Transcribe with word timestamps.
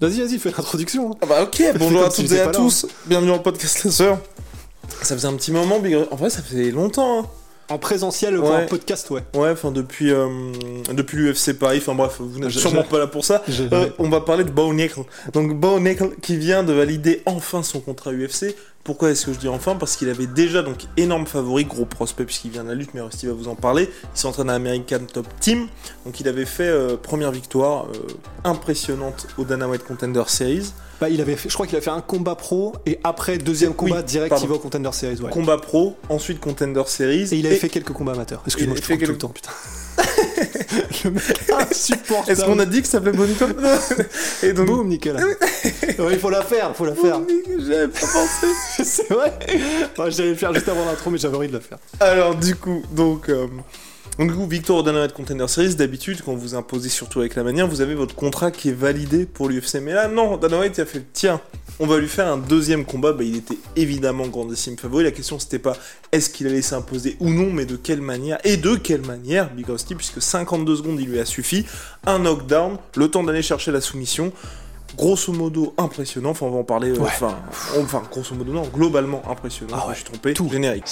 Vas-y, 0.00 0.20
vas-y, 0.22 0.38
fais 0.40 0.50
l'introduction. 0.50 1.12
hein. 1.12 1.16
Ah 1.22 1.26
bah 1.26 1.42
ok, 1.44 1.62
bonjour 1.78 2.02
à 2.02 2.08
toutes 2.10 2.32
et 2.32 2.40
à 2.40 2.46
là, 2.46 2.50
tous, 2.50 2.84
bienvenue 3.06 3.30
le 3.30 3.38
podcast 3.40 3.84
La 3.84 3.92
Sœur. 3.92 4.18
Ça 5.02 5.14
faisait 5.14 5.28
un 5.28 5.34
petit 5.34 5.52
moment, 5.52 5.78
Big... 5.78 5.94
en 6.10 6.16
vrai 6.16 6.30
ça 6.30 6.42
fait 6.42 6.72
longtemps. 6.72 7.20
Hein. 7.20 7.26
En 7.70 7.78
présentiel, 7.78 8.36
Ouais. 8.38 8.48
un 8.48 8.66
podcast, 8.66 9.08
ouais. 9.10 9.22
Ouais, 9.36 9.50
enfin 9.50 9.70
depuis, 9.70 10.10
euh, 10.10 10.28
depuis 10.92 11.18
l'UFC 11.18 11.52
Paris, 11.56 11.78
enfin 11.78 11.94
bref, 11.94 12.16
vous 12.18 12.40
n'êtes 12.40 12.50
sûrement 12.50 12.82
pas 12.82 12.98
là 12.98 13.06
pour 13.06 13.24
ça. 13.24 13.44
Euh, 13.72 13.88
on 14.00 14.08
va 14.10 14.20
parler 14.20 14.42
de 14.42 14.50
Bo 14.50 14.74
Nickel. 14.74 15.04
Donc 15.32 15.54
Bo 15.54 15.78
Nickel 15.78 16.10
qui 16.20 16.38
vient 16.38 16.64
de 16.64 16.72
valider 16.72 17.22
enfin 17.24 17.62
son 17.62 17.78
contrat 17.78 18.10
UFC. 18.12 18.52
Pourquoi 18.84 19.10
est-ce 19.10 19.24
que 19.26 19.32
je 19.32 19.38
dis 19.38 19.48
enfin? 19.48 19.76
Parce 19.76 19.96
qu'il 19.96 20.10
avait 20.10 20.26
déjà 20.26 20.62
donc 20.62 20.76
énorme 20.98 21.26
favori, 21.26 21.64
gros 21.64 21.86
prospect 21.86 22.24
puisqu'il 22.26 22.50
vient 22.50 22.64
de 22.64 22.68
la 22.68 22.74
lutte, 22.74 22.90
mais 22.92 23.00
Rusty 23.00 23.26
va 23.26 23.32
vous 23.32 23.48
en 23.48 23.54
parler. 23.54 23.88
Il 24.14 24.18
s'entraîne 24.20 24.50
à 24.50 24.54
American 24.54 25.00
Top 25.10 25.26
Team. 25.40 25.68
Donc 26.04 26.20
il 26.20 26.28
avait 26.28 26.44
fait 26.44 26.68
euh, 26.68 26.96
première 26.96 27.32
victoire 27.32 27.86
euh, 27.86 27.96
impressionnante 28.44 29.26
au 29.38 29.44
Dana 29.44 29.68
White 29.68 29.84
Contender 29.84 30.22
Series. 30.26 30.72
Bah, 31.00 31.08
il 31.08 31.20
avait 31.20 31.34
fait, 31.36 31.48
je 31.48 31.54
crois 31.54 31.66
qu'il 31.66 31.76
a 31.76 31.80
fait 31.80 31.90
un 31.90 32.00
combat 32.02 32.34
pro 32.36 32.74
et 32.86 33.00
après 33.04 33.38
deuxième 33.38 33.70
Oui, 33.72 33.76
combat 33.90 34.02
direct, 34.02 34.28
pardon. 34.30 34.44
il 34.44 34.48
va 34.48 34.54
au 34.54 34.58
Contender 34.58 34.90
Series. 34.92 35.20
Ouais. 35.20 35.30
Combat 35.30 35.56
pro, 35.58 35.96
ensuite 36.08 36.38
Contender 36.40 36.82
Series. 36.86 37.28
Et 37.32 37.36
il 37.36 37.46
avait 37.46 37.56
fait 37.56 37.68
quelques 37.70 37.92
combats 37.92 38.12
amateurs. 38.12 38.42
Excuse-moi, 38.46 38.76
je 38.76 38.82
fait 38.82 38.86
fait 38.86 38.94
tout 38.94 39.00
le 39.00 39.06
quelques- 39.06 39.20
temps, 39.20 39.28
putain. 39.28 39.50
le 41.04 41.10
mec 41.10 41.50
insupportable. 41.58 42.30
Est-ce 42.30 42.44
qu'on 42.44 42.58
a 42.58 42.66
dit 42.66 42.80
que 42.80 42.86
ça 42.86 42.92
s'appelait 42.92 43.12
Bo 43.12 43.26
Nickel 43.26 43.54
Et 44.42 44.52
donc, 44.52 44.66
Boum, 44.66 44.88
nickel. 44.88 45.16
Ouais, 45.16 46.12
il 46.12 46.18
faut 46.18 46.30
la 46.30 46.42
faire, 46.42 46.70
il 46.70 46.74
faut 46.76 46.84
la 46.86 46.94
faire. 46.94 47.20
J'avais 47.58 47.88
pas 47.88 48.00
pensé. 48.00 48.46
C'est 48.84 49.08
vrai. 49.10 49.32
Enfin, 49.92 50.10
J'allais 50.10 50.30
le 50.30 50.34
faire 50.36 50.52
juste 50.54 50.68
avant 50.68 50.84
l'intro, 50.84 51.10
mais 51.10 51.18
j'avais 51.18 51.36
envie 51.36 51.48
de 51.48 51.54
la 51.54 51.60
faire. 51.60 51.78
Alors 52.00 52.34
du 52.34 52.54
coup, 52.56 52.82
donc, 52.92 53.28
euh, 53.28 53.46
donc 54.18 54.30
du 54.30 54.36
coup, 54.36 54.46
Victor 54.46 54.76
au 54.78 54.82
White 54.88 55.12
Contender 55.12 55.48
Series, 55.48 55.74
d'habitude, 55.74 56.22
quand 56.24 56.34
vous 56.34 56.54
imposez 56.54 56.88
surtout 56.88 57.20
avec 57.20 57.34
la 57.34 57.42
manière, 57.42 57.66
vous 57.66 57.80
avez 57.80 57.94
votre 57.94 58.14
contrat 58.14 58.50
qui 58.50 58.68
est 58.68 58.72
validé 58.72 59.26
pour 59.26 59.48
l'UFC. 59.48 59.76
Mais 59.82 59.92
là, 59.92 60.06
non, 60.08 60.36
Dana 60.36 60.60
White 60.60 60.74
il 60.78 60.80
a 60.82 60.86
fait, 60.86 61.02
tiens, 61.12 61.40
on 61.80 61.86
va 61.86 61.98
lui 61.98 62.06
faire 62.08 62.28
un 62.28 62.36
deuxième 62.38 62.84
combat. 62.84 63.12
Bah, 63.12 63.24
il 63.24 63.36
était 63.36 63.58
évidemment 63.74 64.26
grandissime 64.28 64.76
favori. 64.78 65.02
La 65.04 65.10
question, 65.10 65.38
c'était 65.40 65.58
pas 65.58 65.76
est-ce 66.12 66.30
qu'il 66.30 66.46
allait 66.46 66.62
s'imposer 66.62 67.16
ou 67.18 67.30
non, 67.30 67.50
mais 67.52 67.66
de 67.66 67.74
quelle 67.76 68.00
manière. 68.00 68.38
Et 68.44 68.56
de 68.56 68.76
quelle 68.76 69.02
manière, 69.04 69.50
Big 69.52 69.66
Rusty, 69.68 69.94
puisque 69.96 70.22
52 70.22 70.76
secondes, 70.76 71.00
il 71.00 71.08
lui 71.08 71.18
a 71.18 71.24
suffi. 71.24 71.66
Un 72.06 72.20
knockdown, 72.20 72.78
le 72.96 73.08
temps 73.10 73.24
d'aller 73.24 73.42
chercher 73.42 73.72
la 73.72 73.80
soumission. 73.80 74.32
Grosso 74.96 75.32
modo 75.32 75.74
impressionnant, 75.76 76.30
enfin 76.30 76.46
on 76.46 76.50
va 76.52 76.58
en 76.58 76.62
parler, 76.62 76.90
euh, 76.90 76.98
Ouais. 77.00 77.06
enfin, 77.06 77.36
enfin 77.80 78.00
grosso 78.12 78.32
modo 78.36 78.52
non, 78.52 78.62
globalement 78.72 79.28
impressionnant, 79.28 79.72
Ah 79.74 79.78
je 79.80 79.84
me 79.86 79.88
ouais, 79.90 79.94
suis 79.96 80.04
trompé, 80.04 80.34
tout. 80.34 80.48
générique. 80.48 80.86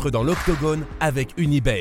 Entre 0.00 0.10
dans 0.10 0.22
l'octogone 0.22 0.86
avec 0.98 1.28
Unibet. 1.36 1.80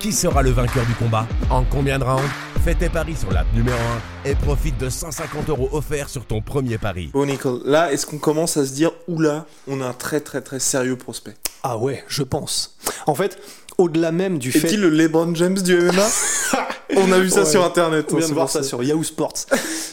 Qui 0.00 0.10
sera 0.10 0.42
le 0.42 0.50
vainqueur 0.50 0.84
du 0.84 0.94
combat 0.94 1.28
En 1.48 1.62
combien 1.62 2.00
de 2.00 2.02
rounds 2.02 2.28
Fais 2.64 2.74
tes 2.74 2.88
paris 2.88 3.14
sur 3.14 3.30
l'app 3.30 3.46
numéro 3.54 3.78
1 4.24 4.30
et 4.30 4.34
profite 4.34 4.76
de 4.78 4.88
150 4.88 5.48
euros 5.48 5.68
offerts 5.70 6.08
sur 6.08 6.26
ton 6.26 6.42
premier 6.42 6.76
pari. 6.76 7.10
Bon, 7.12 7.24
Nicole, 7.24 7.60
là, 7.64 7.92
est-ce 7.92 8.04
qu'on 8.04 8.18
commence 8.18 8.56
à 8.56 8.66
se 8.66 8.72
dire, 8.72 8.90
oula, 9.06 9.46
on 9.68 9.80
a 9.80 9.86
un 9.86 9.92
très 9.92 10.18
très 10.18 10.40
très 10.40 10.58
sérieux 10.58 10.96
prospect 10.96 11.34
Ah 11.62 11.78
ouais, 11.78 12.02
je 12.08 12.24
pense. 12.24 12.76
En 13.06 13.14
fait, 13.14 13.38
au-delà 13.78 14.10
même 14.10 14.40
du 14.40 14.50
fait. 14.50 14.66
Est-il 14.66 14.80
le 14.80 14.90
LeBron 14.90 15.36
James 15.36 15.54
du 15.54 15.76
MMA 15.76 16.08
On 16.96 17.12
a 17.12 17.20
vu 17.20 17.30
ça 17.30 17.44
Ouais. 17.44 17.46
sur 17.46 17.64
internet. 17.64 18.06
On 18.10 18.14
hein, 18.14 18.18
vient 18.18 18.26
c'est 18.26 18.32
de 18.32 18.34
voir 18.34 18.50
ça 18.50 18.64
sur 18.64 18.82
Yahoo 18.82 19.04
Sports. 19.04 19.46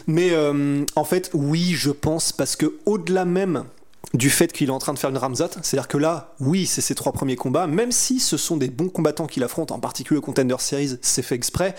Mais 0.07 0.29
euh, 0.31 0.83
en 0.95 1.03
fait, 1.03 1.29
oui, 1.35 1.73
je 1.77 1.91
pense 1.91 2.31
parce 2.31 2.55
que 2.55 2.73
au-delà 2.87 3.25
même 3.25 3.65
du 4.13 4.29
fait 4.29 4.53
qu'il 4.53 4.69
est 4.69 4.71
en 4.71 4.79
train 4.79 4.93
de 4.93 4.99
faire 4.99 5.09
une 5.09 5.17
Ramzat, 5.17 5.49
c'est-à-dire 5.61 5.87
que 5.87 5.97
là, 5.97 6.35
oui, 6.39 6.67
c'est 6.67 6.81
ses 6.81 6.93
trois 6.93 7.11
premiers 7.11 7.35
combats, 7.35 7.65
même 7.65 7.91
si 7.91 8.19
ce 8.19 8.37
sont 8.37 8.57
des 8.57 8.69
bons 8.69 8.89
combattants 8.89 9.25
qu'il 9.25 9.43
affronte, 9.43 9.71
en 9.71 9.79
particulier 9.79 10.19
au 10.19 10.21
Contender 10.21 10.55
Series, 10.59 10.97
c'est 11.01 11.23
fait 11.23 11.35
exprès, 11.35 11.73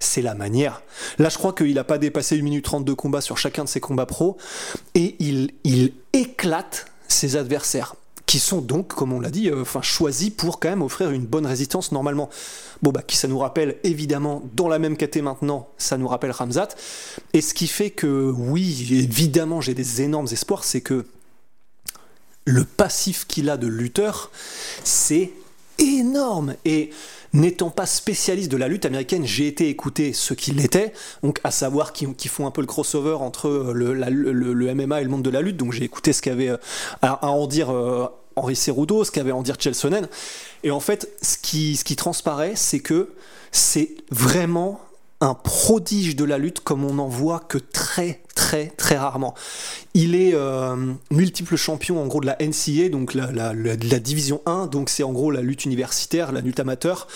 c'est 0.00 0.22
la 0.22 0.34
manière. 0.34 0.82
Là, 1.18 1.28
je 1.28 1.38
crois 1.38 1.52
qu'il 1.52 1.74
n'a 1.74 1.84
pas 1.84 1.98
dépassé 1.98 2.38
1 2.38 2.42
minute 2.42 2.64
30 2.64 2.84
de 2.84 2.92
combat 2.92 3.20
sur 3.20 3.38
chacun 3.38 3.62
de 3.62 3.68
ses 3.68 3.80
combats 3.80 4.06
pro, 4.06 4.36
et 4.96 5.14
il, 5.20 5.52
il 5.62 5.92
éclate 6.12 6.86
ses 7.06 7.36
adversaires 7.36 7.94
qui 8.26 8.40
sont 8.40 8.60
donc, 8.60 8.88
comme 8.88 9.14
on 9.14 9.20
l'a 9.20 9.30
dit, 9.30 9.48
euh, 9.48 9.62
enfin 9.62 9.80
choisis 9.80 10.28
pour 10.28 10.60
quand 10.60 10.68
même 10.68 10.82
offrir 10.82 11.10
une 11.12 11.24
bonne 11.24 11.46
résistance 11.46 11.92
normalement. 11.92 12.28
Bon 12.82 12.90
bah 12.90 13.00
qui 13.00 13.16
ça 13.16 13.26
nous 13.26 13.38
rappelle 13.38 13.76
évidemment 13.84 14.42
dans 14.54 14.68
la 14.68 14.78
même 14.78 14.98
caté 14.98 15.22
maintenant, 15.22 15.70
ça 15.78 15.96
nous 15.96 16.06
rappelle 16.06 16.32
Ramzat. 16.32 16.68
Et 17.32 17.40
ce 17.40 17.54
qui 17.54 17.66
fait 17.66 17.88
que 17.88 18.30
oui, 18.36 18.86
évidemment 18.90 19.62
j'ai 19.62 19.72
des 19.72 20.02
énormes 20.02 20.28
espoirs, 20.30 20.64
c'est 20.64 20.82
que 20.82 21.06
le 22.48 22.64
passif 22.64 23.26
qu'il 23.26 23.50
a 23.50 23.56
de 23.58 23.66
lutteur, 23.66 24.30
c'est 24.84 25.32
énorme. 25.78 26.54
Et 26.64 26.90
n'étant 27.34 27.68
pas 27.70 27.84
spécialiste 27.86 28.50
de 28.50 28.56
la 28.56 28.68
lutte 28.68 28.86
américaine, 28.86 29.26
j'ai 29.26 29.46
été 29.46 29.68
écouter 29.68 30.12
ceux 30.14 30.34
qui 30.34 30.52
l'étaient, 30.52 30.92
donc 31.22 31.40
à 31.44 31.50
savoir 31.50 31.92
qui, 31.92 32.06
font 32.28 32.46
un 32.46 32.50
peu 32.50 32.62
le 32.62 32.66
crossover 32.66 33.12
entre 33.20 33.72
le, 33.74 33.92
la- 33.92 34.08
le- 34.08 34.74
MMA 34.74 35.00
et 35.02 35.04
le 35.04 35.10
monde 35.10 35.22
de 35.22 35.30
la 35.30 35.42
lutte. 35.42 35.58
Donc 35.58 35.72
j'ai 35.72 35.84
écouté 35.84 36.12
ce 36.14 36.22
qu'avait 36.22 36.48
euh, 36.48 36.56
à, 37.02 37.26
en 37.28 37.46
dire 37.46 37.70
euh, 37.70 38.06
Henri 38.34 38.56
Cerudo, 38.56 39.04
ce 39.04 39.10
qu'avait 39.10 39.30
à 39.30 39.36
en 39.36 39.42
dire 39.42 39.56
Chelsonen. 39.60 40.08
Et 40.64 40.70
en 40.70 40.80
fait, 40.80 41.10
ce 41.20 41.36
ce 41.76 41.84
qui 41.84 41.96
transparaît, 41.96 42.52
c'est 42.56 42.80
que 42.80 43.10
c'est 43.52 43.90
vraiment 44.10 44.80
un 45.20 45.34
prodige 45.34 46.14
de 46.14 46.24
la 46.24 46.38
lutte 46.38 46.60
comme 46.60 46.84
on 46.84 46.94
n'en 46.94 47.08
voit 47.08 47.40
que 47.40 47.58
très 47.58 48.22
très 48.34 48.68
très 48.76 48.96
rarement. 48.96 49.34
Il 49.94 50.14
est 50.14 50.32
euh, 50.32 50.76
multiple 51.10 51.56
champion 51.56 52.00
en 52.00 52.06
gros 52.06 52.20
de 52.20 52.26
la 52.26 52.36
NCA, 52.40 52.88
donc 52.88 53.14
la, 53.14 53.52
division 53.98 54.40
1, 54.46 54.66
donc 54.68 54.90
c'est 54.90 55.02
en 55.02 55.12
gros 55.12 55.32
la 55.32 55.42
lutte 55.42 55.64
universitaire, 55.64 56.30
la 56.30 56.40
lutte 56.40 56.60
amateur. 56.60 57.08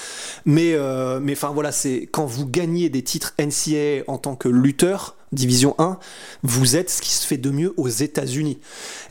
Mais 0.47 0.75
euh, 0.75 1.21
mais 1.21 1.33
enfin 1.33 1.51
voilà, 1.51 1.71
c'est 1.71 2.09
quand 2.11 2.27
vous 2.27 2.47
gagnez 2.47 2.89
des 2.89 3.03
titres 3.03 3.35
NCA 3.39 4.03
en 4.09 4.19
tant 4.19 4.35
que 4.35 4.49
lutteur, 4.49 5.15
division 5.31 5.77
1, 5.79 5.99
vous 6.43 6.77
êtes 6.77 6.91
ce 6.91 7.01
qui 7.01 7.15
se 7.15 7.25
fait 7.25 7.39
de 7.39 7.51
mieux 7.51 7.73
aux 7.77 7.89
États-Unis. 7.89 8.59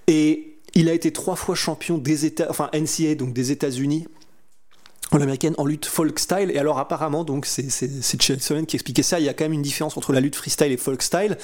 Et 0.07 0.57
il 0.74 0.90
a 0.90 0.94
été 0.94 1.12
trois 1.12 1.38
fois 1.38 1.56
champion 1.56 1.97
des 1.97 2.25
États, 2.25 2.47
enfin 2.50 2.69
NCA 2.74 3.16
donc 3.16 3.34
des 3.34 3.51
États-Unis 3.51 4.07
en 5.11 5.22
américaine 5.22 5.53
en 5.57 5.66
lutte 5.66 5.85
folk 5.85 6.17
style. 6.19 6.51
Et 6.51 6.57
alors 6.57 6.79
apparemment 6.79 7.23
donc 7.23 7.45
c'est 7.45 8.22
Chelsonen 8.22 8.66
qui 8.66 8.75
expliquait 8.75 9.03
ça. 9.03 9.19
Il 9.19 9.25
y 9.25 9.29
a 9.29 9.33
quand 9.33 9.45
même 9.45 9.53
une 9.53 9.61
différence 9.61 9.97
entre 9.97 10.13
la 10.13 10.19
lutte 10.19 10.35
freestyle 10.35 10.72
et 10.72 10.77
folk 10.77 11.01
style. 11.01 11.38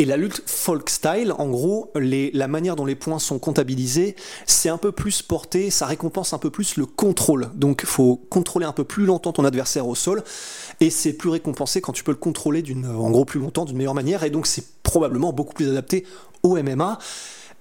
Et 0.00 0.06
la 0.06 0.16
lutte 0.16 0.42
folk 0.46 0.90
style, 0.90 1.32
en 1.38 1.48
gros, 1.48 1.92
la 1.94 2.48
manière 2.48 2.74
dont 2.74 2.84
les 2.84 2.96
points 2.96 3.20
sont 3.20 3.38
comptabilisés, 3.38 4.16
c'est 4.44 4.68
un 4.68 4.76
peu 4.76 4.90
plus 4.90 5.22
porté, 5.22 5.70
ça 5.70 5.86
récompense 5.86 6.32
un 6.32 6.38
peu 6.38 6.50
plus 6.50 6.76
le 6.76 6.84
contrôle. 6.84 7.50
Donc, 7.54 7.84
faut 7.84 8.16
contrôler 8.28 8.66
un 8.66 8.72
peu 8.72 8.82
plus 8.82 9.06
longtemps 9.06 9.32
ton 9.32 9.44
adversaire 9.44 9.86
au 9.86 9.94
sol, 9.94 10.24
et 10.80 10.90
c'est 10.90 11.12
plus 11.12 11.28
récompensé 11.28 11.80
quand 11.80 11.92
tu 11.92 12.02
peux 12.02 12.10
le 12.10 12.16
contrôler 12.16 12.64
en 12.84 13.10
gros, 13.12 13.24
plus 13.24 13.38
longtemps, 13.38 13.64
d'une 13.64 13.76
meilleure 13.76 13.94
manière, 13.94 14.24
et 14.24 14.30
donc 14.30 14.48
c'est 14.48 14.64
probablement 14.82 15.32
beaucoup 15.32 15.54
plus 15.54 15.70
adapté 15.70 16.04
au 16.42 16.60
MMA. 16.60 16.98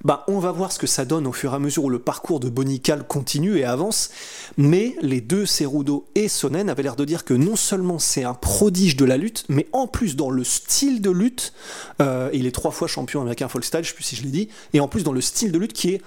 Bah, 0.03 0.25
on 0.27 0.39
va 0.39 0.51
voir 0.51 0.71
ce 0.71 0.79
que 0.79 0.87
ça 0.87 1.05
donne 1.05 1.25
au 1.27 1.31
fur 1.31 1.53
et 1.53 1.55
à 1.55 1.59
mesure 1.59 1.85
où 1.85 1.89
le 1.89 1.99
parcours 1.99 2.41
de 2.41 2.49
Bonical 2.49 3.07
continue 3.07 3.57
et 3.57 3.63
avance. 3.63 4.09
Mais 4.57 4.95
les 5.01 5.21
deux, 5.21 5.45
Cerudo 5.45 6.05
et 6.15 6.27
Sonnen, 6.27 6.69
avaient 6.69 6.83
l'air 6.83 6.97
de 6.97 7.05
dire 7.05 7.23
que 7.23 7.33
non 7.33 7.55
seulement 7.55 7.99
c'est 7.99 8.23
un 8.23 8.33
prodige 8.33 8.97
de 8.97 9.05
la 9.05 9.15
lutte, 9.15 9.45
mais 9.47 9.67
en 9.71 9.87
plus 9.87 10.15
dans 10.17 10.29
le 10.29 10.43
style 10.43 11.01
de 11.01 11.09
lutte, 11.09 11.53
euh, 12.01 12.29
il 12.33 12.45
est 12.45 12.51
trois 12.51 12.71
fois 12.71 12.87
champion 12.87 13.21
américain 13.21 13.47
folk 13.47 13.63
style, 13.63 13.83
je 13.83 13.89
sais 13.89 13.95
plus 13.95 14.03
si 14.03 14.15
je 14.17 14.23
l'ai 14.23 14.29
dit, 14.29 14.49
et 14.73 14.81
en 14.81 14.89
plus 14.89 15.03
dans 15.03 15.13
le 15.13 15.21
style 15.21 15.51
de 15.53 15.57
lutte 15.57 15.73
qui 15.73 15.93
est 15.93 16.01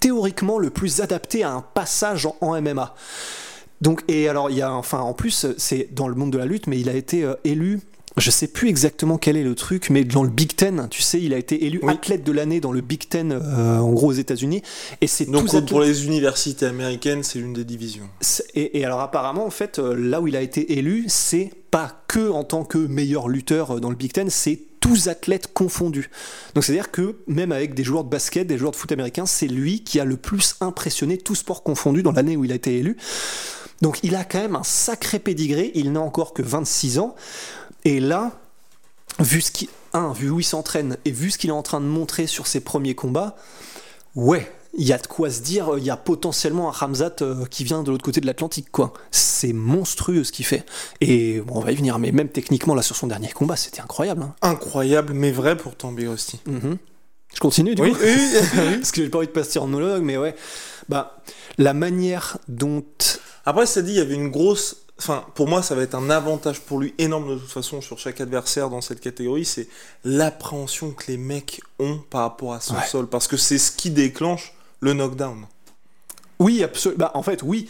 théoriquement 0.00 0.58
le 0.58 0.70
plus 0.70 1.00
adapté 1.00 1.42
à 1.42 1.52
un 1.52 1.60
passage 1.62 2.26
en, 2.40 2.60
MMA. 2.60 2.94
Donc, 3.82 4.02
et 4.08 4.28
alors, 4.28 4.50
il 4.50 4.56
y 4.56 4.62
a, 4.62 4.72
enfin, 4.72 5.00
en 5.00 5.12
plus, 5.12 5.46
c'est 5.58 5.88
dans 5.92 6.08
le 6.08 6.14
monde 6.14 6.32
de 6.32 6.38
la 6.38 6.46
lutte, 6.46 6.66
mais 6.66 6.80
il 6.80 6.88
a 6.88 6.94
été 6.94 7.24
euh, 7.24 7.34
élu 7.44 7.80
je 8.16 8.30
sais 8.30 8.46
plus 8.46 8.68
exactement 8.68 9.18
quel 9.18 9.36
est 9.36 9.42
le 9.44 9.54
truc, 9.54 9.90
mais 9.90 10.04
dans 10.04 10.22
le 10.22 10.30
Big 10.30 10.54
Ten, 10.56 10.88
tu 10.90 11.02
sais, 11.02 11.20
il 11.20 11.34
a 11.34 11.38
été 11.38 11.66
élu 11.66 11.80
Oui. 11.82 11.92
athlète 11.92 12.24
de 12.24 12.32
l'année 12.32 12.60
dans 12.60 12.72
le 12.72 12.80
Big 12.80 13.08
Ten, 13.08 13.32
euh, 13.32 13.78
en 13.78 13.92
gros 13.92 14.08
aux 14.08 14.12
États-Unis. 14.12 14.62
Et 15.00 15.06
c'est 15.06 15.26
Donc 15.26 15.48
tous 15.48 15.60
pour 15.66 15.80
les 15.80 16.06
universités 16.06 16.66
américaines, 16.66 17.22
c'est 17.22 17.38
l'une 17.38 17.52
des 17.52 17.64
divisions. 17.64 18.08
Et, 18.54 18.78
et 18.78 18.84
alors 18.84 19.00
apparemment, 19.00 19.44
en 19.44 19.50
fait, 19.50 19.78
euh, 19.78 19.94
là 19.94 20.20
où 20.20 20.28
il 20.28 20.36
a 20.36 20.40
été 20.40 20.78
élu, 20.78 21.04
c'est 21.08 21.50
pas 21.70 22.04
que 22.08 22.30
en 22.30 22.44
tant 22.44 22.64
que 22.64 22.78
meilleur 22.78 23.28
lutteur 23.28 23.72
euh, 23.76 23.80
dans 23.80 23.90
le 23.90 23.96
Big 23.96 24.12
Ten, 24.12 24.30
c'est 24.30 24.60
tous 24.80 25.08
athlètes 25.08 25.52
confondus. 25.52 26.10
Donc 26.54 26.64
c'est-à-dire 26.64 26.90
que 26.90 27.16
même 27.26 27.52
avec 27.52 27.74
des 27.74 27.84
joueurs 27.84 28.04
de 28.04 28.08
basket, 28.08 28.46
des 28.46 28.56
joueurs 28.56 28.70
de 28.70 28.76
foot 28.76 28.92
américains, 28.92 29.26
c'est 29.26 29.48
lui 29.48 29.82
qui 29.82 30.00
a 30.00 30.04
le 30.04 30.16
plus 30.16 30.54
impressionné, 30.60 31.18
tous 31.18 31.34
sports 31.34 31.62
confondus, 31.62 32.02
dans 32.02 32.12
l'année 32.12 32.36
où 32.36 32.44
il 32.44 32.52
a 32.52 32.54
été 32.54 32.78
élu. 32.78 32.96
Donc 33.82 33.98
il 34.02 34.14
a 34.14 34.24
quand 34.24 34.38
même 34.38 34.56
un 34.56 34.62
sacré 34.62 35.18
pédigré, 35.18 35.72
il 35.74 35.92
n'a 35.92 36.00
encore 36.00 36.32
que 36.32 36.40
26 36.42 36.98
ans. 36.98 37.14
Et 37.86 38.00
là, 38.00 38.32
vu 39.20 39.40
ce 39.40 39.52
qui, 39.52 39.70
un, 39.92 40.12
vu 40.12 40.28
où 40.28 40.40
il 40.40 40.44
s'entraîne 40.44 40.96
et 41.04 41.12
vu 41.12 41.30
ce 41.30 41.38
qu'il 41.38 41.50
est 41.50 41.52
en 41.54 41.62
train 41.62 41.80
de 41.80 41.86
montrer 41.86 42.26
sur 42.26 42.48
ses 42.48 42.58
premiers 42.58 42.96
combats, 42.96 43.36
ouais, 44.16 44.52
il 44.76 44.84
y 44.84 44.92
a 44.92 44.98
de 44.98 45.06
quoi 45.06 45.30
se 45.30 45.40
dire, 45.40 45.70
il 45.78 45.84
y 45.84 45.90
a 45.90 45.96
potentiellement 45.96 46.68
un 46.68 46.72
Ramzat 46.72 47.14
euh, 47.22 47.44
qui 47.46 47.62
vient 47.62 47.84
de 47.84 47.92
l'autre 47.92 48.04
côté 48.04 48.20
de 48.20 48.26
l'Atlantique, 48.26 48.70
quoi. 48.72 48.92
C'est 49.12 49.52
monstrueux 49.52 50.24
ce 50.24 50.32
qu'il 50.32 50.44
fait. 50.44 50.66
Et 51.00 51.40
bon, 51.40 51.54
on 51.58 51.60
va 51.60 51.70
y 51.70 51.76
venir, 51.76 51.98
mais 52.00 52.10
même 52.10 52.28
techniquement, 52.28 52.74
là, 52.74 52.82
sur 52.82 52.96
son 52.96 53.06
dernier 53.06 53.28
combat, 53.30 53.54
c'était 53.56 53.80
incroyable. 53.80 54.22
hein. 54.24 54.34
Incroyable, 54.42 55.12
mais 55.14 55.30
vrai 55.30 55.56
pourtant, 55.56 55.92
Big 55.92 56.08
Rusty. 56.08 56.40
Mhm. 56.46 56.76
Je 57.34 57.40
continue, 57.40 57.76
du 57.76 57.82
Oui, 57.82 57.92
coup 57.92 57.98
oui, 58.02 58.16
oui. 58.56 58.76
Parce 58.78 58.90
que 58.90 59.02
j'ai 59.02 59.08
pas 59.08 59.18
envie 59.18 59.28
de 59.28 59.32
passer 59.32 59.60
en 59.60 59.68
monologue, 59.68 60.02
mais 60.02 60.16
ouais. 60.16 60.34
Bah, 60.88 61.22
la 61.56 61.72
manière 61.72 62.38
dont. 62.48 62.82
Après, 63.44 63.64
ça 63.66 63.80
dit, 63.80 63.92
il 63.92 63.96
y 63.98 64.00
avait 64.00 64.14
une 64.14 64.28
grosse. 64.30 64.82
Enfin, 64.98 65.24
pour 65.34 65.46
moi, 65.46 65.62
ça 65.62 65.74
va 65.74 65.82
être 65.82 65.94
un 65.94 66.08
avantage 66.08 66.60
pour 66.60 66.78
lui 66.80 66.94
énorme 66.98 67.34
de 67.34 67.38
toute 67.38 67.50
façon 67.50 67.82
sur 67.82 67.98
chaque 67.98 68.20
adversaire 68.20 68.70
dans 68.70 68.80
cette 68.80 69.00
catégorie. 69.00 69.44
C'est 69.44 69.68
l'appréhension 70.04 70.92
que 70.92 71.04
les 71.08 71.18
mecs 71.18 71.60
ont 71.78 71.98
par 72.10 72.22
rapport 72.22 72.54
à 72.54 72.60
son 72.60 72.74
Ouais. 72.76 72.86
sol. 72.86 73.06
Parce 73.06 73.28
que 73.28 73.36
c'est 73.36 73.58
ce 73.58 73.70
qui 73.72 73.90
déclenche 73.90 74.54
le 74.80 74.94
knockdown. 74.94 75.44
Oui, 76.38 76.62
absolument. 76.62 76.98
Bah, 76.98 77.10
en 77.14 77.22
fait, 77.22 77.42
oui. 77.42 77.68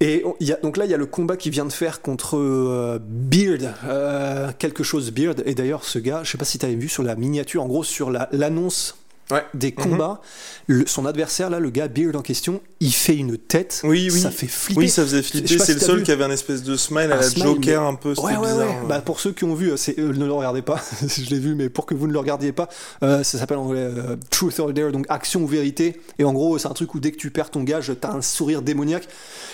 Et 0.00 0.22
on- 0.24 0.34
il 0.40 0.48
y 0.48 0.52
a, 0.52 0.56
donc 0.56 0.76
là, 0.76 0.86
il 0.86 0.90
y 0.90 0.94
a 0.94 0.96
le 0.96 1.06
combat 1.06 1.36
qu'il 1.36 1.52
vient 1.52 1.66
de 1.66 1.72
faire 1.72 2.00
contre 2.02 2.36
euh, 2.36 2.98
Beard, 3.00 3.74
euh, 3.84 4.50
quelque 4.58 4.82
chose 4.82 5.10
Beard. 5.12 5.42
Et 5.46 5.54
d'ailleurs, 5.54 5.84
ce 5.84 5.98
gars, 6.00 6.22
je 6.24 6.30
sais 6.32 6.38
pas 6.38 6.44
si 6.44 6.58
tu 6.58 6.66
avais 6.66 6.74
vu 6.74 6.88
sur 6.88 7.02
la 7.04 7.14
miniature, 7.16 7.62
en 7.62 7.66
gros, 7.68 7.84
sur 7.84 8.10
la- 8.10 8.28
l'annonce 8.32 8.96
Ouais. 9.30 9.44
des 9.54 9.72
combats, 9.72 10.20
le- 10.66 10.86
son 10.86 11.06
adversaire, 11.06 11.50
là, 11.50 11.58
le 11.60 11.70
gars 11.70 11.88
Beard 11.88 12.16
en 12.16 12.22
question, 12.22 12.60
il 12.80 12.92
fait 12.92 13.16
une 13.16 13.36
tête. 13.38 13.80
Oui, 13.84 14.08
oui. 14.12 14.20
Ça 14.20 14.30
fait 14.30 14.46
flipper. 14.46 14.80
Oui, 14.80 14.88
ça 14.88 15.02
faisait 15.02 15.22
flipper. 15.22 15.46
C'est 15.48 15.64
si 15.64 15.74
le 15.74 15.80
seul 15.80 16.02
qui 16.02 16.12
avait 16.12 16.24
un 16.24 16.30
espèce 16.30 16.62
de 16.62 16.76
smile 16.76 17.12
à 17.12 17.16
la 17.16 17.22
smile, 17.22 17.44
Joker 17.44 17.82
mais- 17.82 17.88
un 17.88 17.94
peu. 17.94 18.14
Ouais, 18.18 18.36
ouais, 18.36 18.50
bizarre. 18.52 18.58
ouais. 18.58 18.88
Bah, 18.88 19.00
pour 19.00 19.20
ceux 19.20 19.32
qui 19.32 19.44
ont 19.44 19.54
vu, 19.54 19.72
c'est, 19.76 19.98
euh, 19.98 20.12
ne 20.12 20.24
le 20.24 20.32
regardez 20.32 20.62
pas, 20.62 20.80
je 21.06 21.30
l'ai 21.30 21.38
vu, 21.38 21.54
mais 21.54 21.68
pour 21.68 21.86
que 21.86 21.94
vous 21.94 22.06
ne 22.06 22.12
le 22.12 22.18
regardiez 22.18 22.52
pas, 22.52 22.68
euh, 23.02 23.22
ça 23.22 23.38
s'appelle 23.38 23.58
en 23.58 23.64
anglais 23.66 23.80
euh, 23.80 24.16
Truth 24.30 24.58
or 24.60 24.72
Dare, 24.72 24.92
donc 24.92 25.06
action 25.08 25.42
ou 25.42 25.46
vérité. 25.46 26.00
Et 26.18 26.24
en 26.24 26.32
gros, 26.32 26.58
c'est 26.58 26.68
un 26.68 26.72
truc 26.74 26.94
où 26.94 27.00
dès 27.00 27.12
que 27.12 27.16
tu 27.18 27.30
perds 27.30 27.50
ton 27.50 27.62
gage, 27.62 27.92
t'as 28.00 28.12
un 28.12 28.22
sourire 28.22 28.62
démoniaque. 28.62 29.06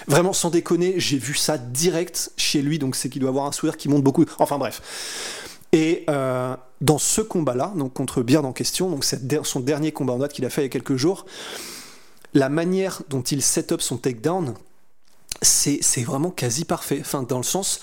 Vraiment, 0.09 0.33
sans 0.33 0.51
déconner, 0.51 0.95
j'ai 0.99 1.19
vu 1.19 1.35
ça 1.35 1.59
direct 1.59 2.31
chez 2.37 2.63
lui, 2.63 2.79
donc 2.79 2.97
c'est 2.97 3.09
qu'il 3.09 3.21
doit 3.21 3.31
avoir 3.31 3.47
un 3.47 3.53
sourire 3.53 3.77
qui 3.77 3.89
monte 3.89 4.03
beaucoup. 4.03 4.25
Enfin 4.39 4.59
bref. 4.59 4.81
Et 5.73 6.05
euh, 6.09 6.57
dans 6.81 6.99
ce 6.99 7.21
combat-là, 7.21 7.73
donc 7.77 7.93
contre 7.93 8.23
Beard 8.23 8.45
en 8.45 8.53
question, 8.53 8.91
donc 8.91 9.05
son 9.05 9.61
dernier 9.61 9.93
combat 9.93 10.15
en 10.15 10.19
date 10.19 10.33
qu'il 10.33 10.45
a 10.45 10.51
fait 10.51 10.63
il 10.63 10.65
y 10.65 10.67
a 10.67 10.71
quelques 10.71 10.97
jours, 10.97 11.27
la 12.35 12.49
manière 12.49 13.03
dont 13.09 13.23
il 13.23 13.43
set 13.43 13.73
up 13.73 13.81
son 13.81 13.97
takedown, 13.97 14.55
c'est 15.43 16.03
vraiment 16.03 16.31
quasi 16.31 16.65
parfait. 16.65 16.99
Enfin, 17.01 17.23
dans 17.23 17.39
le 17.39 17.45
sens, 17.45 17.81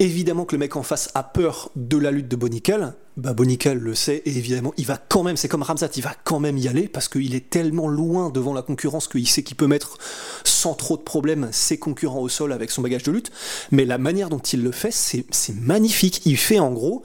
évidemment 0.00 0.46
que 0.46 0.56
le 0.56 0.58
mec 0.58 0.74
en 0.76 0.82
face 0.82 1.10
a 1.14 1.22
peur 1.22 1.70
de 1.76 1.96
la 1.96 2.10
lutte 2.10 2.26
de 2.26 2.34
Bonical. 2.34 2.94
Bah, 3.16 3.34
Bonical 3.34 3.78
le 3.78 3.94
sait, 3.94 4.22
et 4.24 4.36
évidemment, 4.36 4.72
il 4.78 4.86
va 4.86 4.96
quand 4.96 5.22
même, 5.22 5.36
c'est 5.36 5.48
comme 5.48 5.62
Ramzat, 5.62 5.90
il 5.96 6.02
va 6.02 6.14
quand 6.24 6.40
même 6.40 6.56
y 6.56 6.68
aller 6.68 6.88
parce 6.88 7.08
qu'il 7.08 7.34
est 7.34 7.50
tellement 7.50 7.86
loin 7.86 8.30
devant 8.30 8.54
la 8.54 8.62
concurrence 8.62 9.06
qu'il 9.08 9.28
sait 9.28 9.42
qu'il 9.42 9.56
peut 9.56 9.66
mettre 9.66 9.98
sans 10.42 10.74
trop 10.74 10.96
de 10.96 11.02
problèmes 11.02 11.50
ses 11.52 11.78
concurrents 11.78 12.20
au 12.20 12.30
sol 12.30 12.52
avec 12.52 12.70
son 12.70 12.80
bagage 12.80 13.02
de 13.02 13.12
lutte. 13.12 13.30
Mais 13.70 13.84
la 13.84 13.98
manière 13.98 14.30
dont 14.30 14.38
il 14.38 14.62
le 14.62 14.72
fait, 14.72 14.92
c'est 14.92 15.54
magnifique. 15.54 16.22
Il 16.24 16.38
fait 16.38 16.58
en 16.58 16.72
gros. 16.72 17.02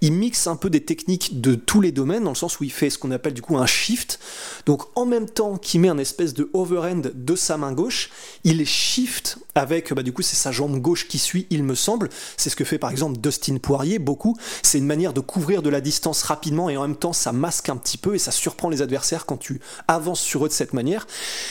Il 0.00 0.12
mixe 0.12 0.46
un 0.46 0.56
peu 0.56 0.70
des 0.70 0.84
techniques 0.84 1.40
de 1.40 1.54
tous 1.54 1.80
les 1.80 1.92
domaines, 1.92 2.24
dans 2.24 2.30
le 2.30 2.36
sens 2.36 2.60
où 2.60 2.64
il 2.64 2.72
fait 2.72 2.90
ce 2.90 2.98
qu'on 2.98 3.10
appelle 3.10 3.34
du 3.34 3.42
coup 3.42 3.56
un 3.56 3.66
shift. 3.66 4.18
Donc 4.66 4.82
en 4.96 5.06
même 5.06 5.28
temps 5.28 5.56
qu'il 5.56 5.80
met 5.80 5.88
un 5.88 5.98
espèce 5.98 6.34
de 6.34 6.50
overhand 6.52 7.10
de 7.14 7.36
sa 7.36 7.56
main 7.56 7.72
gauche, 7.72 8.10
il 8.44 8.64
shift 8.66 9.38
avec, 9.54 9.92
bah, 9.92 10.02
du 10.02 10.12
coup 10.12 10.22
c'est 10.22 10.36
sa 10.36 10.52
jambe 10.52 10.78
gauche 10.80 11.08
qui 11.08 11.18
suit, 11.18 11.46
il 11.50 11.64
me 11.64 11.74
semble. 11.74 12.10
C'est 12.36 12.50
ce 12.50 12.56
que 12.56 12.64
fait 12.64 12.78
par 12.78 12.90
exemple 12.90 13.18
Dustin 13.18 13.56
Poirier 13.58 13.98
beaucoup. 13.98 14.36
C'est 14.62 14.78
une 14.78 14.86
manière 14.86 15.12
de 15.12 15.20
couvrir 15.20 15.62
de 15.62 15.70
la 15.70 15.80
distance 15.80 16.22
rapidement 16.22 16.70
et 16.70 16.76
en 16.76 16.82
même 16.82 16.96
temps 16.96 17.12
ça 17.12 17.32
masque 17.32 17.68
un 17.68 17.76
petit 17.76 17.98
peu 17.98 18.14
et 18.14 18.18
ça 18.18 18.30
surprend 18.30 18.68
les 18.68 18.82
adversaires 18.82 19.26
quand 19.26 19.36
tu 19.36 19.60
avances 19.88 20.20
sur 20.20 20.44
eux 20.44 20.48
de 20.48 20.52
cette 20.52 20.72
manière. 20.72 21.06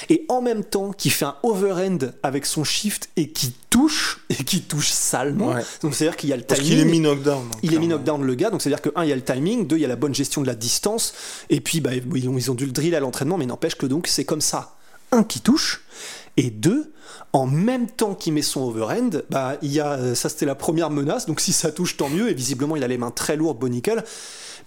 Et 0.09 0.25
en 0.29 0.41
même 0.41 0.63
temps 0.63 0.91
qu'il 0.93 1.11
fait 1.11 1.25
un 1.25 1.35
overhand 1.43 2.13
avec 2.23 2.45
son 2.45 2.63
shift 2.63 3.09
et 3.17 3.29
qui 3.31 3.53
touche, 3.69 4.21
et 4.29 4.43
qui 4.43 4.61
touche 4.61 4.89
salement. 4.89 5.53
Ouais. 5.53 5.63
Donc 5.81 5.93
c'est-à-dire 5.93 6.17
qu'il 6.17 6.29
y 6.29 6.33
a 6.33 6.37
le 6.37 6.43
Parce 6.43 6.61
timing. 6.61 6.77
qu'il 6.77 6.87
est 6.87 6.89
mis 6.89 6.99
knockdown. 6.99 7.45
Il 7.63 7.73
est 7.73 7.79
mis 7.79 7.87
knockdown 7.87 8.23
le 8.23 8.35
donc 8.37 8.61
c'est-à-dire 8.61 8.81
que 8.81 8.89
un, 8.95 9.03
il 9.03 9.09
y 9.09 9.13
a 9.13 9.15
le 9.15 9.23
timing, 9.23 9.67
deux, 9.67 9.77
il 9.77 9.81
y 9.81 9.85
a 9.85 9.89
la 9.89 9.95
bonne 9.95 10.15
gestion 10.15 10.41
de 10.41 10.47
la 10.47 10.55
distance, 10.55 11.13
et 11.49 11.61
puis 11.61 11.81
bah, 11.81 11.91
ils, 11.93 12.29
ont, 12.29 12.37
ils 12.37 12.51
ont 12.51 12.55
dû 12.55 12.65
le 12.65 12.71
drill 12.71 12.95
à 12.95 12.99
l'entraînement, 12.99 13.37
mais 13.37 13.45
n'empêche 13.45 13.75
que 13.75 13.85
donc 13.85 14.07
c'est 14.07 14.25
comme 14.25 14.41
ça. 14.41 14.75
Un 15.11 15.23
qui 15.23 15.39
touche, 15.39 15.85
et 16.35 16.49
deux, 16.49 16.91
en 17.33 17.45
même 17.45 17.87
temps 17.89 18.13
qu'il 18.15 18.33
met 18.33 18.41
son 18.41 18.61
overhand, 18.61 19.21
bah, 19.29 19.57
il 19.61 19.71
y 19.71 19.79
a, 19.79 19.93
euh, 19.93 20.15
ça 20.15 20.29
c'était 20.29 20.45
la 20.45 20.55
première 20.55 20.89
menace, 20.89 21.25
donc 21.25 21.39
si 21.39 21.53
ça 21.53 21.71
touche 21.71 21.97
tant 21.97 22.09
mieux, 22.09 22.29
et 22.29 22.33
visiblement 22.33 22.75
il 22.75 22.83
a 22.83 22.87
les 22.87 22.97
mains 22.97 23.11
très 23.11 23.35
lourdes, 23.35 23.59
Bonical, 23.59 24.03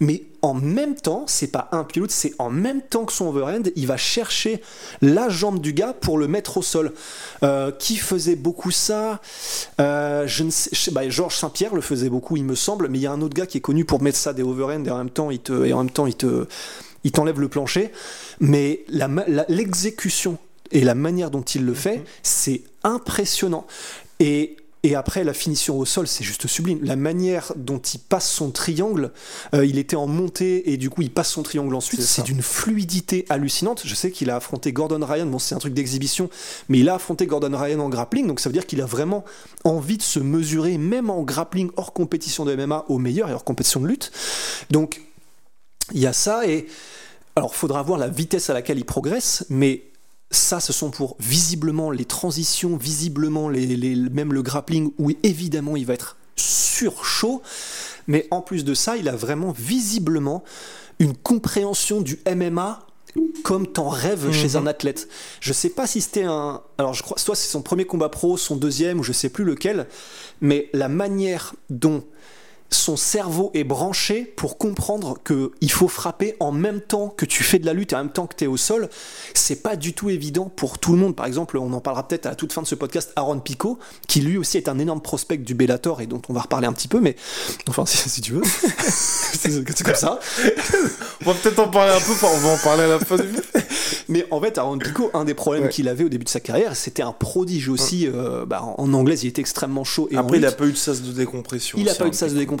mais 0.01 0.23
en 0.41 0.55
même 0.55 0.95
temps, 0.95 1.25
c'est 1.27 1.51
pas 1.51 1.69
un 1.71 1.83
pilote, 1.83 2.09
c'est 2.09 2.33
en 2.39 2.49
même 2.49 2.81
temps 2.81 3.05
que 3.05 3.13
son 3.13 3.27
overhand, 3.27 3.69
il 3.75 3.85
va 3.85 3.97
chercher 3.97 4.61
la 5.01 5.29
jambe 5.29 5.61
du 5.61 5.73
gars 5.73 5.93
pour 5.93 6.17
le 6.17 6.27
mettre 6.27 6.57
au 6.57 6.63
sol. 6.63 6.91
Euh, 7.43 7.71
qui 7.71 7.95
faisait 7.97 8.35
beaucoup 8.35 8.71
ça 8.71 9.21
Euh, 9.79 10.25
Je 10.25 10.43
ne 10.43 10.49
sais, 10.49 10.91
bah, 10.91 11.07
Georges 11.07 11.37
Saint-Pierre 11.37 11.75
le 11.75 11.81
faisait 11.81 12.09
beaucoup, 12.09 12.35
il 12.35 12.43
me 12.43 12.55
semble, 12.55 12.87
mais 12.89 12.97
il 12.97 13.01
y 13.01 13.07
a 13.07 13.11
un 13.11 13.21
autre 13.21 13.35
gars 13.35 13.45
qui 13.45 13.59
est 13.59 13.61
connu 13.61 13.85
pour 13.85 14.01
mettre 14.01 14.17
ça 14.17 14.33
des 14.33 14.41
overhands 14.41 14.83
et 14.83 14.89
en 14.89 14.97
même 14.97 15.11
temps, 15.11 15.29
il 15.29 15.39
te, 15.39 15.65
et 15.65 15.71
en 15.71 15.83
même 15.83 15.91
temps, 15.91 16.07
il 16.07 16.15
te, 16.15 16.47
il 17.03 17.11
t'enlève 17.11 17.39
le 17.39 17.47
plancher. 17.47 17.91
Mais 18.39 18.83
l'exécution 19.47 20.39
et 20.71 20.83
la 20.83 20.95
manière 20.95 21.29
dont 21.29 21.43
il 21.43 21.63
le 21.63 21.75
fait, 21.75 22.03
c'est 22.23 22.63
impressionnant. 22.83 23.67
Et 24.19 24.57
et 24.83 24.95
après, 24.95 25.23
la 25.23 25.33
finition 25.33 25.77
au 25.77 25.85
sol, 25.85 26.07
c'est 26.07 26.23
juste 26.23 26.47
sublime. 26.47 26.79
La 26.81 26.95
manière 26.95 27.53
dont 27.55 27.77
il 27.77 27.99
passe 27.99 28.29
son 28.29 28.49
triangle, 28.49 29.11
euh, 29.53 29.63
il 29.63 29.77
était 29.77 29.95
en 29.95 30.07
montée 30.07 30.71
et 30.71 30.77
du 30.77 30.89
coup, 30.89 31.03
il 31.03 31.11
passe 31.11 31.29
son 31.29 31.43
triangle 31.43 31.75
ensuite. 31.75 32.01
C'est 32.01 32.23
d'une 32.23 32.41
fluidité 32.41 33.25
hallucinante. 33.29 33.83
Je 33.85 33.93
sais 33.93 34.09
qu'il 34.09 34.31
a 34.31 34.37
affronté 34.37 34.73
Gordon 34.73 35.05
Ryan. 35.05 35.27
Bon, 35.27 35.37
c'est 35.37 35.53
un 35.53 35.59
truc 35.59 35.75
d'exhibition, 35.75 36.31
mais 36.67 36.79
il 36.79 36.89
a 36.89 36.95
affronté 36.95 37.27
Gordon 37.27 37.55
Ryan 37.55 37.79
en 37.79 37.89
grappling. 37.89 38.25
Donc, 38.25 38.39
ça 38.39 38.49
veut 38.49 38.53
dire 38.53 38.65
qu'il 38.65 38.81
a 38.81 38.87
vraiment 38.87 39.23
envie 39.63 39.97
de 39.97 40.03
se 40.03 40.19
mesurer, 40.19 40.79
même 40.79 41.11
en 41.11 41.21
grappling 41.21 41.69
hors 41.75 41.93
compétition 41.93 42.43
de 42.43 42.55
MMA, 42.55 42.85
au 42.89 42.97
meilleur 42.97 43.29
et 43.29 43.33
hors 43.33 43.43
compétition 43.43 43.81
de 43.81 43.87
lutte. 43.87 44.11
Donc, 44.71 45.01
il 45.93 45.99
y 45.99 46.07
a 46.07 46.13
ça. 46.13 46.47
Et 46.47 46.65
alors, 47.35 47.53
faudra 47.53 47.83
voir 47.83 47.99
la 47.99 48.07
vitesse 48.07 48.49
à 48.49 48.53
laquelle 48.53 48.79
il 48.79 48.85
progresse, 48.85 49.45
mais 49.49 49.90
ça, 50.31 50.59
ce 50.59 50.73
sont 50.73 50.89
pour 50.91 51.15
visiblement 51.19 51.91
les 51.91 52.05
transitions, 52.05 52.77
visiblement 52.77 53.49
les, 53.49 53.65
les- 53.65 53.95
même 53.95 54.33
le 54.33 54.41
grappling, 54.41 54.91
où 54.97 55.11
évidemment 55.23 55.75
il 55.75 55.85
va 55.85 55.93
être 55.93 56.17
sur 56.35 57.05
chaud. 57.05 57.41
Mais 58.07 58.27
en 58.31 58.41
plus 58.41 58.63
de 58.65 58.73
ça, 58.73 58.97
il 58.97 59.07
a 59.09 59.15
vraiment 59.15 59.51
visiblement 59.51 60.43
une 60.99 61.15
compréhension 61.15 62.01
du 62.01 62.19
MMA 62.33 62.87
comme 63.43 63.67
t'en 63.67 63.89
rêves 63.89 64.31
chez 64.31 64.55
un 64.55 64.65
athlète. 64.67 65.09
Je 65.41 65.51
sais 65.51 65.69
pas 65.69 65.85
si 65.85 65.99
c'était 65.99 66.23
un. 66.23 66.61
Alors, 66.77 66.93
je 66.93 67.03
crois, 67.03 67.17
soit 67.17 67.35
c'est 67.35 67.49
son 67.49 67.61
premier 67.61 67.83
combat 67.85 68.07
pro, 68.07 68.37
son 68.37 68.55
deuxième, 68.55 68.99
ou 68.99 69.03
je 69.03 69.11
sais 69.11 69.27
plus 69.29 69.43
lequel, 69.43 69.87
mais 70.39 70.69
la 70.71 70.87
manière 70.87 71.53
dont 71.69 72.05
son 72.73 72.95
cerveau 72.95 73.51
est 73.53 73.65
branché 73.65 74.23
pour 74.23 74.57
comprendre 74.57 75.17
que 75.23 75.51
il 75.59 75.69
faut 75.71 75.89
frapper 75.89 76.35
en 76.39 76.51
même 76.53 76.79
temps 76.79 77.09
que 77.09 77.25
tu 77.25 77.43
fais 77.43 77.59
de 77.59 77.65
la 77.65 77.73
lutte 77.73 77.91
et 77.91 77.95
en 77.95 77.99
même 77.99 78.11
temps 78.13 78.27
que 78.27 78.35
tu 78.35 78.45
es 78.45 78.47
au 78.47 78.55
sol. 78.57 78.89
C'est 79.33 79.61
pas 79.61 79.75
du 79.75 79.93
tout 79.93 80.09
évident 80.09 80.45
pour 80.45 80.79
tout 80.79 80.93
le 80.93 80.97
monde. 80.97 81.15
Par 81.15 81.25
exemple, 81.25 81.57
on 81.57 81.71
en 81.73 81.81
parlera 81.81 82.07
peut-être 82.07 82.27
à 82.27 82.29
la 82.29 82.35
toute 82.35 82.53
fin 82.53 82.61
de 82.61 82.67
ce 82.67 82.75
podcast, 82.75 83.11
Aaron 83.17 83.39
Pico, 83.39 83.77
qui 84.07 84.21
lui 84.21 84.37
aussi 84.37 84.55
est 84.57 84.69
un 84.69 84.79
énorme 84.79 85.01
prospect 85.01 85.37
du 85.37 85.53
Bellator 85.53 85.99
et 86.01 86.07
dont 86.07 86.21
on 86.29 86.33
va 86.33 86.41
reparler 86.41 86.67
un 86.67 86.73
petit 86.73 86.87
peu, 86.87 86.99
mais 87.01 87.15
enfin, 87.67 87.85
si, 87.87 88.07
si 88.09 88.21
tu 88.21 88.31
veux. 88.33 88.43
c'est 88.81 89.83
comme 89.83 89.95
ça. 89.95 90.19
On 91.25 91.31
va 91.31 91.37
peut-être 91.37 91.59
en 91.59 91.67
parler 91.67 91.91
un 91.93 91.99
peu, 91.99 92.13
on 92.25 92.37
va 92.39 92.49
en 92.53 92.57
parler 92.57 92.83
à 92.83 92.87
la 92.87 92.99
fin 92.99 93.17
du. 93.17 93.23
Mais 94.07 94.25
en 94.31 94.41
fait, 94.41 94.57
Aaron 94.57 94.77
Pico, 94.77 95.09
un 95.13 95.25
des 95.25 95.33
problèmes 95.33 95.63
Ouais. 95.63 95.69
qu'il 95.69 95.87
avait 95.87 96.03
au 96.03 96.09
début 96.09 96.23
de 96.25 96.29
sa 96.29 96.39
carrière, 96.39 96.75
c'était 96.75 97.03
un 97.03 97.11
prodige 97.13 97.69
aussi. 97.69 98.07
euh, 98.07 98.45
bah, 98.45 98.63
en 98.77 98.93
anglais, 98.93 99.15
il 99.19 99.27
était 99.27 99.41
extrêmement 99.41 99.83
chaud. 99.83 100.07
Et 100.11 100.17
Après, 100.17 100.37
il 100.37 100.41
lutte, 100.41 100.49
a 100.53 100.55
pas 100.55 100.65
eu 100.65 100.71
de 100.71 100.77
sas 100.77 101.01
de 101.01 101.11
décompression. 101.11 101.77
il 101.79 101.87
a 101.87 101.91
aussi, 101.91 101.99
pas 101.99 102.05
eu 102.05 102.07
hein, 102.07 102.11
de 102.11 102.15
sas 102.15 102.33
de 102.33 102.37
décompression, 102.39 102.60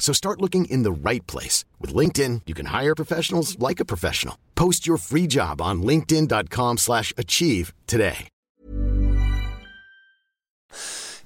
So 0.00 0.12
start 0.12 0.40
looking 0.40 0.64
in 0.64 0.82
the 0.82 0.90
right 0.90 1.24
place. 1.28 1.64
With 1.78 1.94
LinkedIn, 1.94 2.40
you 2.46 2.54
can 2.54 2.66
hire 2.66 2.96
professionals 2.96 3.56
like 3.60 3.78
a 3.78 3.84
professional. 3.84 4.34
Post 4.56 4.88
your 4.88 4.98
free 4.98 5.28
job 5.28 5.60
on 5.60 5.82
linkedin.com 5.82 6.78
slash 6.78 7.12
achieve 7.16 7.72
today. 7.86 8.26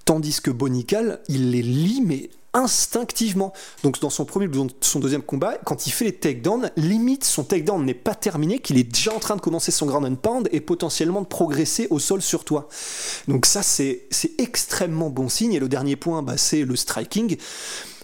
Tandis 0.05 0.43
que 0.43 0.51
Bonical, 0.51 1.21
il 1.29 1.51
les 1.51 1.63
lit, 1.63 2.03
mais 2.03 2.29
instinctivement. 2.53 3.53
Donc 3.83 4.01
dans 4.01 4.11
son 4.11 4.25
premier 4.25 4.47
ou 4.47 4.51
dans 4.51 4.67
son 4.81 5.01
deuxième 5.01 5.23
combat, 5.23 5.57
quand 5.65 5.87
il 5.87 5.93
fait 5.93 6.05
les 6.05 6.15
takedowns, 6.15 6.71
limite 6.77 7.25
son 7.25 7.43
takedown 7.43 7.85
n'est 7.85 7.95
pas 7.95 8.15
terminé, 8.15 8.59
qu'il 8.59 8.79
est 8.79 8.85
déjà 8.85 9.15
en 9.15 9.19
train 9.19 9.37
de 9.37 9.41
commencer 9.41 9.71
son 9.71 9.87
ground 9.87 10.07
and 10.07 10.17
pound 10.17 10.49
et 10.53 10.61
potentiellement 10.61 11.23
de 11.23 11.27
progresser 11.27 11.87
au 11.89 11.99
sol 11.99 12.21
sur 12.23 12.45
toi. 12.45 12.69
Donc 13.29 13.47
ça 13.47 13.63
c'est 13.63 14.07
c'est 14.11 14.39
extrêmement 14.39 15.09
bon 15.09 15.29
signe. 15.29 15.55
Et 15.55 15.59
le 15.59 15.69
dernier 15.69 15.97
point, 15.97 16.23
bah, 16.23 16.37
c'est 16.37 16.65
le 16.65 16.77
striking. 16.77 17.37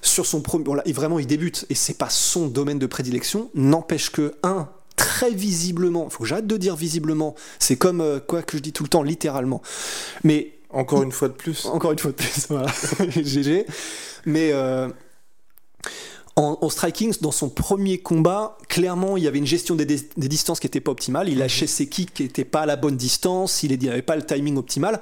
Sur 0.02 0.26
son 0.26 0.40
premier, 0.40 0.64
bon, 0.64 0.74
là, 0.74 0.82
et 0.86 0.92
vraiment 0.92 1.18
il 1.18 1.26
débute 1.26 1.66
et 1.70 1.74
c'est 1.74 1.94
pas 1.98 2.08
son 2.10 2.46
domaine 2.48 2.78
de 2.78 2.86
prédilection. 2.86 3.50
N'empêche 3.54 4.10
que 4.10 4.34
un 4.42 4.68
très 4.96 5.30
visiblement, 5.30 6.08
faut 6.10 6.24
que 6.24 6.28
j'arrête 6.28 6.46
de 6.46 6.56
dire 6.56 6.76
visiblement, 6.76 7.34
c'est 7.58 7.76
comme 7.76 8.00
euh, 8.00 8.18
quoi 8.20 8.42
que 8.42 8.56
je 8.56 8.62
dis 8.62 8.72
tout 8.72 8.82
le 8.82 8.88
temps 8.88 9.02
littéralement. 9.02 9.62
Mais 10.24 10.52
Encore 10.70 11.02
une 11.02 11.12
fois 11.12 11.28
de 11.28 11.34
plus. 11.34 11.66
encore 11.66 11.92
une 11.92 11.98
fois 11.98 12.10
de 12.12 12.16
plus, 12.16 12.46
voilà. 12.48 12.70
GG. 13.08 13.66
Mais 14.26 14.50
euh, 14.52 14.88
en, 16.36 16.58
en 16.60 16.68
striking, 16.70 17.12
dans 17.20 17.32
son 17.32 17.48
premier 17.48 17.98
combat, 17.98 18.56
clairement, 18.68 19.16
il 19.16 19.24
y 19.24 19.28
avait 19.28 19.38
une 19.38 19.46
gestion 19.46 19.74
des, 19.74 19.84
des- 19.84 20.08
des 20.16 20.28
distances 20.28 20.60
qui 20.60 20.66
n'était 20.66 20.80
pas 20.80 20.92
optimale. 20.92 21.28
Il 21.28 21.38
lâchait 21.38 21.66
ses 21.66 21.88
kicks 21.88 22.14
qui 22.14 22.22
n'étaient 22.22 22.44
pas 22.44 22.60
à 22.62 22.66
la 22.66 22.76
bonne 22.76 22.96
distance. 22.96 23.62
Il 23.62 23.76
n'avait 23.84 24.02
pas 24.02 24.16
le 24.16 24.22
timing 24.24 24.56
optimal. 24.56 25.00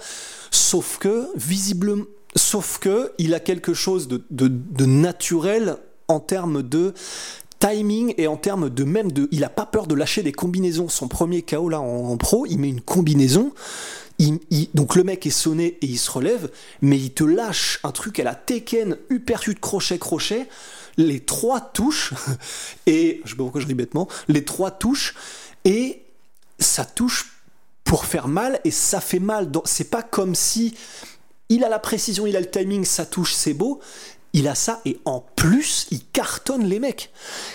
Sauf 0.51 0.99
que, 0.99 1.29
visiblement, 1.37 2.05
sauf 2.39 2.79
que, 2.79 3.13
il 3.19 3.35
a 3.35 3.41
quelque 3.41 3.75
chose 3.75 4.09
de, 4.09 4.87
naturel 4.87 5.77
en 6.09 6.21
termes 6.21 6.63
de 6.63 6.95
timing 7.59 8.15
et 8.17 8.27
en 8.29 8.37
termes 8.37 8.71
de 8.71 8.85
même 8.85 9.13
de. 9.13 9.29
Il 9.33 9.45
a 9.45 9.49
pas 9.49 9.67
peur 9.67 9.87
de 9.87 9.95
lâcher 9.95 10.23
des 10.23 10.33
combinaisons. 10.33 10.89
Son 10.89 11.09
premier 11.09 11.43
KO 11.43 11.69
là 11.69 11.81
en, 11.81 12.17
pro, 12.17 12.47
il 12.47 12.59
met 12.59 12.69
une 12.69 12.81
combinaison. 12.81 13.53
Donc 14.75 14.97
le 14.97 15.05
mec 15.05 15.27
est 15.27 15.31
sonné 15.31 15.79
et 15.81 15.87
il 15.87 15.99
se 15.99 16.11
relève, 16.11 16.51
mais 16.83 16.99
il 16.99 17.13
te 17.13 17.25
lâche 17.25 17.79
un 17.85 17.93
truc 17.93 18.19
à 18.19 18.25
la 18.25 18.35
Tekken, 18.35 18.97
uppercut, 19.11 19.61
crochet, 19.61 19.99
crochet, 19.99 20.49
les 20.97 21.21
trois 21.21 21.61
touches, 21.61 22.15
et 22.87 23.21
je 23.25 23.31
sais 23.31 23.37
pas 23.37 23.45
pourquoi 23.45 23.61
je 23.61 23.67
ris 23.67 23.75
bêtement, 23.75 24.09
les 24.27 24.45
trois 24.45 24.73
touches, 24.73 25.15
et 25.65 26.03
ça 26.59 26.85
touche 26.85 27.33
pour 27.85 28.07
faire 28.07 28.27
mal, 28.27 28.61
et 28.65 28.73
ça 28.73 29.01
fait 29.01 29.21
mal. 29.21 29.53
C'est 29.65 29.91
pas 29.91 30.03
comme 30.03 30.35
si 30.35 30.75
il 31.49 31.65
a 31.65 31.69
la 31.69 31.79
précision, 31.79 32.27
il 32.27 32.37
a 32.37 32.41
le 32.41 32.51
timing, 32.51 32.85
ça 32.85 33.07
touche, 33.07 33.35
c'est 33.35 33.55
beau. 33.55 33.81
Il 34.35 34.47
a 34.47 34.55
ça 34.55 34.83
et 34.85 34.99
en 35.07 35.25
plus, 35.37 35.87
il 35.91 36.05
cartonne 36.05 36.67
les 36.67 36.79
mecs. 36.79 37.11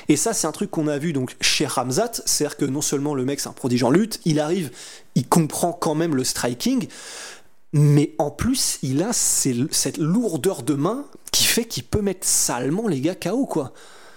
Et 0.09 0.15
ça, 0.15 0.33
c'est 0.33 0.47
un 0.47 0.51
truc 0.51 0.71
qu'on 0.71 0.87
a 0.87 0.97
vu 0.97 1.13
donc 1.13 1.35
chez 1.39 1.67
Ramzat, 1.67 2.11
c'est-à-dire 2.25 2.57
que 2.57 2.65
non 2.65 2.81
seulement 2.81 3.13
le 3.13 3.25
mec 3.25 3.39
c'est 3.39 3.49
un 3.49 3.53
prodige 3.53 3.83
en 3.83 3.91
lutte, 3.91 4.19
il 4.25 4.39
arrive, 4.39 4.71
il 5.13 5.27
comprend 5.27 5.71
quand 5.71 5.93
même 5.93 6.15
le 6.15 6.23
striking, 6.23 6.87
mais 7.73 8.15
en 8.17 8.31
plus, 8.31 8.79
il 8.81 9.03
a 9.03 9.13
cette 9.13 9.97
lourdeur 9.97 10.63
de 10.63 10.73
main 10.73 11.05
qui 11.31 11.43
fait 11.43 11.65
qu'il 11.65 11.83
peut 11.83 12.01
mettre 12.01 12.25
salement 12.25 12.87
les 12.87 13.01
gars 13.01 13.15
KO 13.15 13.45
quoi. 13.45 13.73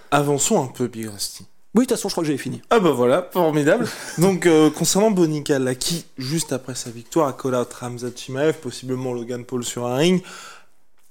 Avançons 0.09 0.63
un 0.63 0.67
peu, 0.67 0.87
Big 0.87 1.07
Rusty. 1.07 1.45
Oui, 1.77 1.83
de 1.83 1.89
toute 1.89 1.97
façon, 1.97 2.09
je 2.09 2.15
crois 2.15 2.23
que 2.23 2.27
j'avais 2.27 2.39
fini. 2.39 2.59
Ah 2.71 2.79
bah 2.79 2.89
voilà, 2.89 3.29
formidable. 3.31 3.87
Donc 4.17 4.47
euh, 4.47 4.71
concernant 4.71 5.11
Bonica, 5.11 5.59
là, 5.59 5.75
qui, 5.75 6.05
juste 6.17 6.51
après 6.51 6.73
sa 6.73 6.89
victoire, 6.89 7.27
a 7.27 7.47
out 7.47 7.71
Ramzat 7.71 8.09
Chimaev, 8.15 8.53
possiblement 8.53 9.13
Logan 9.13 9.45
Paul 9.45 9.63
sur 9.63 9.85
un 9.85 9.95
ring, 9.95 10.23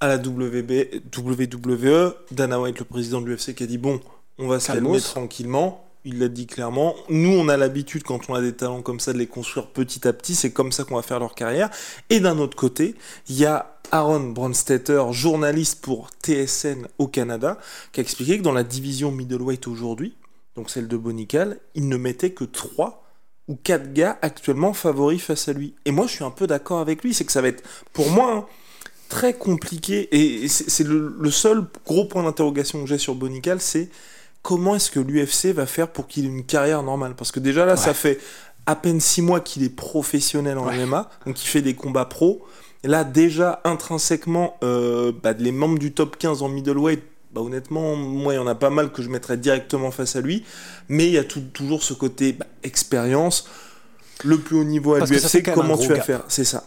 à 0.01 0.09
la 0.09 0.17
WB, 0.17 1.03
WWE, 1.17 2.15
Dana 2.33 2.61
White, 2.61 2.81
le 2.81 2.85
président 2.85 3.21
de 3.21 3.27
l'UFC, 3.27 3.55
qui 3.55 3.63
a 3.63 3.67
dit 3.67 3.79
bon, 3.79 4.01
on 4.39 4.49
va 4.49 4.59
se 4.59 4.67
calmer 4.67 5.01
tranquillement. 5.01 5.85
Il 6.05 6.19
l'a 6.19 6.27
dit 6.27 6.49
clairement. 6.49 6.97
Nous, 7.11 7.31
on 7.31 7.49
a 7.49 7.57
l'habitude, 7.57 8.03
quand 8.03 8.29
on 8.29 8.35
a 8.35 8.41
des 8.41 8.53
talents 8.53 8.83
comme 8.83 8.99
ça, 8.99 9.13
de 9.13 9.19
les 9.19 9.29
construire 9.29 9.69
petit 9.69 10.09
à 10.09 10.13
petit. 10.13 10.35
C'est 10.35 10.51
comme 10.51 10.73
ça 10.73 10.83
qu'on 10.83 10.97
va 10.97 11.03
faire 11.03 11.21
leur 11.21 11.37
carrière. 11.37 11.71
Et 12.11 12.19
d'un 12.19 12.39
autre 12.39 12.57
côté, 12.57 12.97
il 13.29 13.37
y 13.37 13.47
a 13.47 13.79
Aaron 13.93 14.31
Bronstetter, 14.31 15.05
journaliste 15.13 15.81
pour 15.81 16.11
TSN 16.25 16.89
au 16.99 17.07
Canada, 17.07 17.57
qui 17.93 18.01
a 18.01 18.03
expliqué 18.03 18.39
que 18.39 18.43
dans 18.43 18.53
la 18.53 18.65
division 18.65 19.13
middleweight 19.13 19.69
aujourd'hui, 19.69 20.17
donc 20.57 20.71
celle 20.71 20.89
de 20.89 20.97
Bonical, 20.97 21.59
il 21.75 21.89
ne 21.89 21.97
mettait 21.97 22.31
que 22.31 22.45
3 22.45 23.05
ou 23.49 23.57
4 23.57 23.93
gars 23.93 24.19
actuellement 24.23 24.73
favoris 24.73 25.23
face 25.23 25.49
à 25.49 25.53
lui. 25.53 25.75
Et 25.85 25.93
moi, 25.93 26.07
je 26.07 26.13
suis 26.13 26.25
un 26.25 26.31
peu 26.31 26.47
d'accord 26.47 26.81
avec 26.81 27.03
lui, 27.03 27.15
c'est 27.15 27.25
que 27.25 27.33
ça 27.33 27.43
va 27.43 27.49
être, 27.49 27.63
pour 27.93 28.11
moi, 28.11 28.33
hein, 28.33 28.47
très 29.09 29.35
compliqué. 29.35 30.09
Et 30.13 30.49
c'est 30.49 30.85
le, 30.85 31.17
le 31.19 31.31
seul 31.31 31.65
gros 31.85 32.07
point 32.07 32.23
d'interrogation 32.23 32.81
que 32.83 32.89
j'ai 32.89 32.99
sur 32.99 33.15
Bonical, 33.15 33.61
c'est 33.61 33.89
comment 34.43 34.77
est-ce 34.77 34.91
que 34.91 35.01
l'UFC 35.01 35.55
va 35.55 35.67
faire 35.67 35.89
pour 35.89 36.07
qu'il 36.07 36.25
ait 36.25 36.29
une 36.29 36.45
carrière 36.45 36.83
normale? 36.83 37.15
Parce 37.17 37.33
que 37.33 37.41
déjà 37.41 37.67
là, 37.67 37.77
ça 37.77 37.95
fait 37.95 38.19
à 38.67 38.75
peine 38.75 39.01
6 39.01 39.23
mois 39.23 39.41
qu'il 39.41 39.63
est 39.63 39.75
professionnel 39.75 40.59
en 40.59 40.73
MMA, 40.73 41.11
donc 41.27 41.43
il 41.43 41.47
fait 41.47 41.63
des 41.63 41.75
combats 41.75 42.05
pro. 42.05 42.45
Là, 42.85 43.05
déjà, 43.05 43.61
intrinsèquement, 43.65 44.57
euh, 44.63 45.13
bah, 45.23 45.33
les 45.33 45.53
membres 45.53 45.79
du 45.79 45.93
top 45.93 46.17
15 46.17 46.43
en 46.43 46.49
middleweight, 46.49 47.03
bah, 47.37 47.43
honnêtement, 47.43 47.95
moi, 47.97 48.33
il 48.33 48.37
y 48.37 48.41
en 48.41 48.47
a 48.47 48.55
pas 48.55 48.71
mal 48.71 48.91
que 48.91 49.03
je 49.03 49.11
mettrais 49.11 49.37
directement 49.37 49.91
face 49.91 50.17
à 50.17 50.23
lui. 50.23 50.43
Mais 50.89 51.05
il 51.07 51.13
y 51.13 51.19
a 51.19 51.25
tout- 51.25 51.45
toujours 51.53 51.83
ce 51.83 51.93
côté 51.93 52.33
bah, 52.33 52.47
expérience. 52.63 53.47
Le 54.25 54.39
plus 54.39 54.57
haut 54.57 54.65
niveau 54.65 54.95
à 54.95 55.01
l'UFC, 55.01 55.43
comment 55.55 55.77
tu 55.77 55.89
vas 55.89 55.97
gap. 55.97 56.07
faire? 56.07 56.25
C'est 56.29 56.45
ça. 56.45 56.65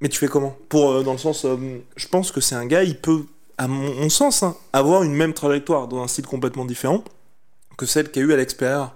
Mais 0.00 0.08
tu 0.08 0.16
fais 0.18 0.28
comment? 0.28 0.56
Pour 0.68 0.92
euh, 0.92 1.02
dans 1.02 1.12
le 1.12 1.18
sens, 1.18 1.44
euh, 1.44 1.56
je 1.96 2.06
pense 2.06 2.30
que 2.30 2.40
c'est 2.40 2.54
un 2.54 2.66
gars, 2.66 2.84
il 2.84 2.96
peut, 2.96 3.24
à 3.58 3.66
mon, 3.66 3.92
mon 3.94 4.08
sens, 4.08 4.44
hein, 4.44 4.56
avoir 4.72 5.02
une 5.02 5.12
même 5.14 5.34
trajectoire 5.34 5.88
dans 5.88 6.00
un 6.02 6.06
style 6.06 6.26
complètement 6.26 6.64
différent 6.64 7.02
que 7.76 7.84
celle 7.86 8.10
qu'a 8.12 8.20
eu 8.20 8.32
à 8.32 8.36
l'expérience. 8.36 8.90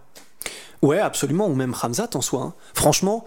Ouais, 0.84 0.98
absolument, 0.98 1.48
ou 1.48 1.54
même 1.54 1.72
Ramzat 1.72 2.10
en 2.14 2.20
soi. 2.20 2.42
hein. 2.42 2.54
Franchement, 2.74 3.24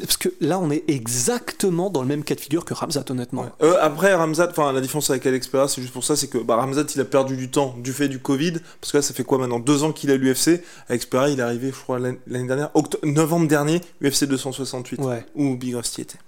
parce 0.00 0.16
que 0.16 0.28
là, 0.40 0.58
on 0.58 0.70
est 0.70 0.82
exactement 0.88 1.90
dans 1.90 2.02
le 2.02 2.08
même 2.08 2.24
cas 2.24 2.34
de 2.34 2.40
figure 2.40 2.64
que 2.64 2.74
Ramzat, 2.74 3.04
honnêtement. 3.08 3.46
Euh, 3.62 3.76
après 3.80 4.12
Ramzat, 4.14 4.48
enfin 4.50 4.72
la 4.72 4.80
différence 4.80 5.08
avec 5.10 5.24
Alex 5.26 5.48
c'est 5.68 5.80
juste 5.80 5.92
pour 5.92 6.02
ça, 6.02 6.16
c'est 6.16 6.26
que 6.26 6.38
bah, 6.38 6.56
Ramzat 6.56 6.82
il 6.94 7.00
a 7.00 7.04
perdu 7.04 7.36
du 7.36 7.50
temps 7.50 7.76
du 7.78 7.92
fait 7.92 8.08
du 8.08 8.18
Covid, 8.18 8.54
parce 8.80 8.90
que 8.90 8.96
là 8.98 9.02
ça 9.02 9.14
fait 9.14 9.22
quoi 9.22 9.38
maintenant 9.38 9.60
Deux 9.60 9.84
ans 9.84 9.92
qu'il 9.92 10.10
est 10.10 10.14
à 10.14 10.16
l'UFC. 10.16 10.60
Alex 10.88 11.06
Pereira 11.06 11.30
il 11.30 11.38
est 11.38 11.42
arrivé, 11.42 11.68
je 11.72 11.80
crois, 11.80 11.98
l'année 12.00 12.18
dernière, 12.48 12.70
octo- 12.74 12.98
novembre 13.04 13.46
dernier, 13.46 13.80
UFC 14.02 14.24
268, 14.24 15.00
Ouais. 15.00 15.24
où 15.36 15.54
Big 15.56 15.74
Rusty 15.76 16.00
était. 16.00 16.18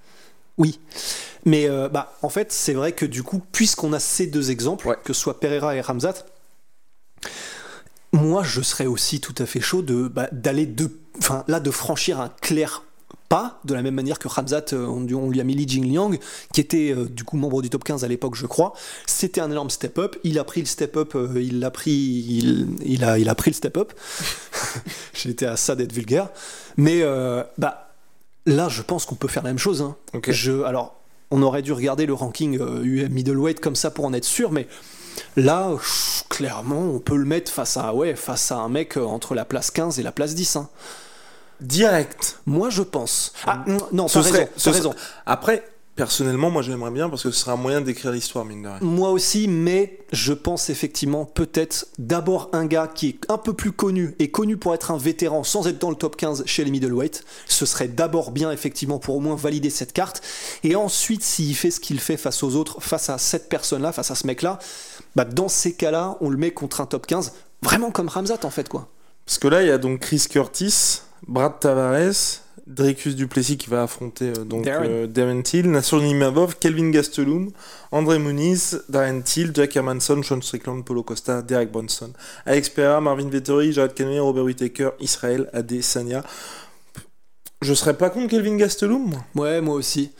Oui, 0.56 0.78
mais 1.44 1.68
euh, 1.68 1.88
bah, 1.88 2.14
en 2.22 2.28
fait, 2.28 2.52
c'est 2.52 2.74
vrai 2.74 2.92
que 2.92 3.06
du 3.06 3.22
coup, 3.24 3.42
puisqu'on 3.50 3.92
a 3.92 3.98
ces 3.98 4.26
deux 4.28 4.50
exemples, 4.52 4.86
Ouais. 4.88 4.96
que 5.04 5.12
ce 5.12 5.20
soit 5.20 5.40
Pereira 5.40 5.74
et 5.74 5.80
Ramzat, 5.80 6.14
moi, 8.12 8.42
je 8.42 8.60
serais 8.62 8.86
aussi 8.86 9.20
tout 9.20 9.34
à 9.38 9.46
fait 9.46 9.60
chaud 9.60 9.82
de 9.82 10.08
bah, 10.08 10.28
d'aller 10.32 10.66
de, 10.66 10.90
enfin 11.18 11.44
là, 11.48 11.60
de 11.60 11.70
franchir 11.70 12.20
un 12.20 12.28
clair 12.28 12.82
pas, 13.28 13.60
de 13.66 13.74
la 13.74 13.82
même 13.82 13.94
manière 13.94 14.18
que 14.18 14.26
Ramzat, 14.26 14.64
euh, 14.72 14.86
on, 14.86 15.02
lui- 15.02 15.14
on 15.14 15.28
lui 15.28 15.38
a 15.38 15.44
mis 15.44 15.54
Li 15.54 15.68
Jingliang, 15.68 16.12
qui 16.54 16.62
était 16.62 16.94
euh, 16.96 17.04
du 17.04 17.24
coup 17.24 17.36
membre 17.36 17.60
du 17.60 17.68
top 17.68 17.84
15 17.84 18.02
à 18.02 18.08
l'époque, 18.08 18.34
je 18.34 18.46
crois. 18.46 18.72
C'était 19.04 19.42
un 19.42 19.50
énorme 19.50 19.68
step-up. 19.68 20.16
Il 20.24 20.38
a 20.38 20.44
pris 20.44 20.60
le 20.60 20.66
step-up, 20.66 21.14
euh, 21.14 21.34
il 21.42 21.60
l'a 21.60 21.70
pris, 21.70 21.90
il, 21.92 22.68
il 22.86 23.04
a, 23.04 23.18
il 23.18 23.28
a 23.28 23.34
pris 23.34 23.50
le 23.50 23.54
step-up. 23.54 23.92
J'étais 25.12 25.44
à 25.44 25.58
ça 25.58 25.74
d'être 25.76 25.92
vulgaire, 25.92 26.30
mais 26.78 27.02
euh, 27.02 27.42
bah 27.58 27.92
là, 28.46 28.70
je 28.70 28.80
pense 28.80 29.04
qu'on 29.04 29.14
peut 29.16 29.28
faire 29.28 29.42
la 29.42 29.50
même 29.50 29.58
chose. 29.58 29.82
hein. 29.82 29.96
Je, 30.32 30.62
alors, 30.62 30.98
on 31.30 31.42
aurait 31.42 31.60
dû 31.60 31.72
regarder 31.72 32.06
le 32.06 32.14
ranking 32.14 32.58
middleweight 33.10 33.60
comme 33.60 33.76
ça 33.76 33.90
pour 33.90 34.06
en 34.06 34.14
être 34.14 34.24
sûr, 34.24 34.52
mais 34.52 34.66
là, 35.36 35.70
pff, 35.76 36.24
clairement, 36.28 36.80
on 36.80 36.98
peut 36.98 37.16
le 37.16 37.24
mettre 37.24 37.50
face 37.52 37.76
à, 37.76 37.94
ouais, 37.94 38.14
face 38.16 38.50
à 38.52 38.56
un 38.56 38.68
mec 38.68 38.96
euh, 38.96 39.04
entre 39.04 39.34
la 39.34 39.44
place 39.44 39.70
15 39.70 39.98
et 39.98 40.02
la 40.02 40.12
place 40.12 40.34
10. 40.34 40.56
hein. 40.56 40.68
Direct. 41.60 42.38
Moi, 42.46 42.70
je 42.70 42.82
pense. 42.82 43.32
Ah, 43.46 43.64
non, 43.92 44.06
Ce 44.08 44.22
serait- 44.22 44.38
raison, 44.40 44.50
ce 44.56 44.70
raison. 44.70 44.94
Après, 45.26 45.64
personnellement, 45.96 46.50
moi 46.50 46.62
j'aimerais 46.62 46.92
bien 46.92 47.08
parce 47.08 47.24
que 47.24 47.32
ce 47.32 47.40
serait 47.40 47.50
un 47.50 47.56
moyen 47.56 47.80
d'écrire 47.80 48.12
l'histoire, 48.12 48.44
mine 48.44 48.62
de 48.62 48.68
rien. 48.68 48.78
Moi 48.80 49.10
aussi, 49.10 49.48
mais 49.48 49.98
je 50.12 50.32
pense 50.32 50.70
effectivement 50.70 51.24
peut-être 51.24 51.88
d'abord 51.98 52.48
un 52.52 52.66
gars 52.66 52.86
qui 52.86 53.08
est 53.08 53.18
un 53.28 53.38
peu 53.38 53.52
plus 53.52 53.72
connu 53.72 54.14
et 54.20 54.30
connu 54.30 54.56
pour 54.56 54.72
être 54.74 54.92
un 54.92 54.98
vétéran 54.98 55.42
sans 55.42 55.66
être 55.66 55.80
dans 55.80 55.90
le 55.90 55.96
top 55.96 56.14
15 56.14 56.44
chez 56.46 56.62
les 56.62 56.70
middleweight. 56.70 57.24
Ce 57.48 57.66
serait 57.66 57.88
d'abord 57.88 58.30
bien 58.30 58.52
effectivement 58.52 59.00
pour 59.00 59.16
au 59.16 59.20
moins 59.20 59.34
valider 59.34 59.70
cette 59.70 59.92
carte. 59.92 60.22
Et 60.62 60.76
ensuite, 60.76 61.24
s'il 61.24 61.56
fait 61.56 61.72
ce 61.72 61.80
qu'il 61.80 61.98
fait 61.98 62.16
face 62.16 62.44
aux 62.44 62.54
autres, 62.54 62.80
face 62.80 63.10
à 63.10 63.18
cette 63.18 63.48
personne-là, 63.48 63.90
face 63.90 64.12
à 64.12 64.14
ce 64.14 64.28
mec-là, 64.28 64.60
bah 65.18 65.24
dans 65.24 65.48
ces 65.48 65.72
cas-là, 65.72 66.16
on 66.20 66.30
le 66.30 66.36
met 66.36 66.52
contre 66.52 66.80
un 66.80 66.86
top 66.86 67.04
15, 67.08 67.32
vraiment 67.62 67.90
comme 67.90 68.06
Ramzat 68.08 68.44
en 68.44 68.50
fait 68.50 68.68
quoi. 68.68 68.86
Parce 69.26 69.38
que 69.38 69.48
là, 69.48 69.62
il 69.62 69.68
y 69.68 69.70
a 69.72 69.78
donc 69.78 69.98
Chris 69.98 70.26
Curtis, 70.30 71.02
Brad 71.26 71.58
Tavares, 71.58 72.12
Dricus 72.68 73.16
Duplessis 73.16 73.56
qui 73.56 73.68
va 73.68 73.82
affronter 73.82 74.26
euh, 74.28 74.44
donc 74.44 74.64
Darren. 74.64 74.86
euh, 74.88 75.06
Darren 75.08 75.42
Till, 75.42 75.68
Nassour 75.70 76.02
Nimavov, 76.02 76.56
Kelvin 76.60 76.90
Gastelum, 76.90 77.50
André 77.90 78.20
Muniz, 78.20 78.80
Darren 78.88 79.22
Till, 79.22 79.50
Jack 79.52 79.74
Hermanson, 79.74 80.22
Sean 80.22 80.40
Strickland, 80.40 80.84
Polo 80.84 81.02
Costa, 81.02 81.42
Derek 81.42 81.72
Bronson, 81.72 82.12
Alex 82.46 82.68
Pereira, 82.68 83.00
Marvin 83.00 83.28
Vettori, 83.28 83.72
Jared 83.72 83.94
Cannonier, 83.94 84.20
Robert 84.20 84.44
Whittaker, 84.44 84.90
Israël 85.00 85.50
Adesanya. 85.52 86.22
Je 87.60 87.74
serais 87.74 87.94
pas 87.94 88.08
contre 88.08 88.28
Kelvin 88.28 88.56
Gastelum, 88.56 89.10
moi. 89.10 89.24
Ouais, 89.34 89.60
moi 89.60 89.74
aussi. 89.74 90.10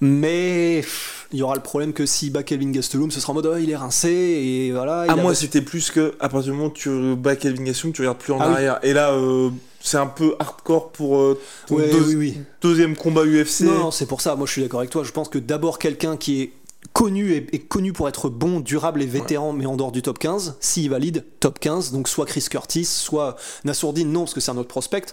Mais 0.00 0.78
pff, 0.80 1.26
il 1.32 1.40
y 1.40 1.42
aura 1.42 1.56
le 1.56 1.60
problème 1.62 1.92
que 1.92 2.06
s'il 2.06 2.30
bat 2.32 2.42
Kelvin 2.44 2.70
Gastelum, 2.70 3.10
ce 3.10 3.18
sera 3.20 3.32
en 3.32 3.34
mode 3.34 3.46
oh, 3.52 3.56
il 3.56 3.68
est 3.70 3.76
rincé 3.76 4.08
et 4.10 4.70
voilà. 4.72 5.04
il 5.06 5.10
Ah, 5.10 5.14
a 5.14 5.16
moi, 5.16 5.32
battu- 5.32 5.40
c'était 5.40 5.60
plus 5.62 5.90
que, 5.90 6.14
à 6.20 6.28
partir 6.28 6.52
du 6.52 6.56
moment 6.58 6.68
où 6.70 6.72
tu 6.72 7.16
bats 7.16 7.34
Kelvin 7.34 7.64
Gastelum, 7.64 7.92
tu 7.92 8.02
regardes 8.02 8.18
plus 8.18 8.32
en 8.32 8.38
Ah 8.40 8.46
oui. 8.48 8.54
arrière. 8.54 8.78
Et 8.84 8.92
là, 8.92 9.10
euh, 9.12 9.50
c'est 9.80 9.96
un 9.96 10.06
peu 10.06 10.36
hardcore 10.38 10.92
pour 10.92 11.16
euh, 11.18 11.40
ton 11.66 11.76
Ouais, 11.76 11.90
deux- 11.90 12.04
oui, 12.06 12.14
oui. 12.14 12.38
deuxième 12.62 12.94
combat 12.96 13.24
UFC. 13.24 13.62
Non, 13.64 13.72
non, 13.78 13.90
c'est 13.90 14.06
pour 14.06 14.20
ça. 14.20 14.36
Moi, 14.36 14.46
je 14.46 14.52
suis 14.52 14.62
d'accord 14.62 14.78
avec 14.80 14.90
toi. 14.90 15.02
Je 15.02 15.10
pense 15.10 15.28
que 15.28 15.38
d'abord 15.38 15.80
quelqu'un 15.80 16.16
qui 16.16 16.42
est 16.42 16.52
connu 16.94 17.32
et, 17.32 17.46
et 17.52 17.58
connu 17.58 17.92
pour 17.92 18.08
être 18.08 18.30
bon, 18.30 18.60
durable 18.60 19.02
et 19.02 19.06
vétéran, 19.06 19.52
mais 19.52 19.66
en 19.66 19.76
dehors 19.76 19.92
du 19.92 20.00
top 20.00 20.18
15, 20.18 20.56
s'il 20.60 20.88
valide, 20.88 21.26
top 21.40 21.58
15, 21.58 21.92
donc 21.92 22.08
soit 22.08 22.24
Chris 22.24 22.46
Curtis, 22.48 22.84
soit 22.84 23.36
Nassourdine, 23.64 24.10
non, 24.10 24.20
parce 24.20 24.32
que 24.32 24.40
c'est 24.40 24.52
un 24.52 24.56
autre 24.56 24.68
prospect, 24.68 25.06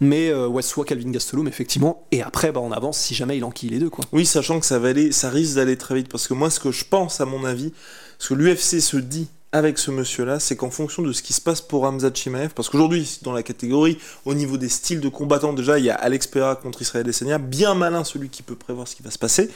mais 0.00 0.28
euh, 0.28 0.48
ouais, 0.48 0.62
soit 0.62 0.84
Calvin 0.84 1.10
Gastelum, 1.10 1.46
effectivement, 1.46 2.04
et 2.10 2.22
après, 2.22 2.50
bah, 2.50 2.60
on 2.60 2.72
avance 2.72 2.98
si 2.98 3.14
jamais 3.14 3.38
il 3.38 3.44
enquille 3.44 3.70
les 3.70 3.78
deux, 3.78 3.88
quoi. 3.88 4.04
Oui, 4.12 4.26
sachant 4.26 4.58
que 4.58 4.66
ça 4.66 4.80
va 4.80 4.88
aller, 4.88 5.12
ça 5.12 5.30
risque 5.30 5.54
d'aller 5.54 5.78
très 5.78 5.94
vite. 5.94 6.08
Parce 6.08 6.26
que 6.26 6.34
moi, 6.34 6.50
ce 6.50 6.58
que 6.58 6.72
je 6.72 6.84
pense, 6.84 7.20
à 7.20 7.24
mon 7.24 7.44
avis, 7.44 7.72
ce 8.18 8.30
que 8.30 8.34
l'UFC 8.34 8.80
se 8.80 8.96
dit 8.96 9.28
avec 9.52 9.78
ce 9.78 9.92
monsieur-là, 9.92 10.40
c'est 10.40 10.56
qu'en 10.56 10.70
fonction 10.70 11.02
de 11.02 11.12
ce 11.12 11.22
qui 11.22 11.32
se 11.32 11.40
passe 11.40 11.60
pour 11.60 11.84
Hamza 11.84 12.10
Chimaev, 12.12 12.50
parce 12.54 12.68
qu'aujourd'hui, 12.68 13.20
dans 13.22 13.32
la 13.32 13.44
catégorie, 13.44 13.96
au 14.24 14.34
niveau 14.34 14.58
des 14.58 14.68
styles 14.68 15.00
de 15.00 15.08
combattants, 15.08 15.52
déjà, 15.52 15.78
il 15.78 15.84
y 15.84 15.90
a 15.90 15.94
Alex 15.94 16.26
Pereira 16.26 16.56
contre 16.56 16.82
Israël 16.82 17.06
Adesanya, 17.06 17.38
bien 17.38 17.74
malin 17.74 18.02
celui 18.02 18.28
qui 18.28 18.42
peut 18.42 18.56
prévoir 18.56 18.88
ce 18.88 18.96
qui 18.96 19.02
va 19.02 19.10
se 19.10 19.18
passer. 19.18 19.50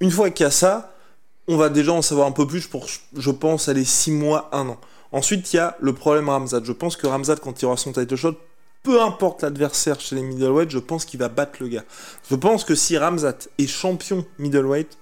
Une 0.00 0.10
fois 0.10 0.30
qu'il 0.30 0.44
y 0.44 0.46
a 0.46 0.50
ça, 0.50 0.92
on 1.48 1.56
va 1.56 1.70
déjà 1.70 1.92
en 1.92 2.02
savoir 2.02 2.28
un 2.28 2.32
peu 2.32 2.46
plus 2.46 2.66
pour, 2.66 2.86
je 3.16 3.30
pense, 3.30 3.68
aller 3.68 3.84
6 3.84 4.12
mois, 4.12 4.48
1 4.52 4.68
an. 4.68 4.78
Ensuite, 5.10 5.52
il 5.52 5.56
y 5.56 5.58
a 5.58 5.76
le 5.80 5.94
problème 5.94 6.28
Ramzat. 6.28 6.60
Je 6.62 6.72
pense 6.72 6.96
que 6.96 7.06
Ramzat, 7.06 7.36
quand 7.36 7.60
il 7.60 7.64
aura 7.64 7.78
son 7.78 7.92
title 7.92 8.16
shot, 8.16 8.36
peu 8.82 9.00
importe 9.00 9.42
l'adversaire 9.42 9.98
chez 9.98 10.14
les 10.14 10.22
middleweight, 10.22 10.70
je 10.70 10.78
pense 10.78 11.04
qu'il 11.04 11.18
va 11.18 11.28
battre 11.28 11.58
le 11.60 11.68
gars. 11.68 11.84
Je 12.30 12.36
pense 12.36 12.64
que 12.64 12.74
si 12.74 12.96
Ramzat 12.98 13.48
est 13.58 13.66
champion 13.66 14.24
middleweight, 14.38 14.98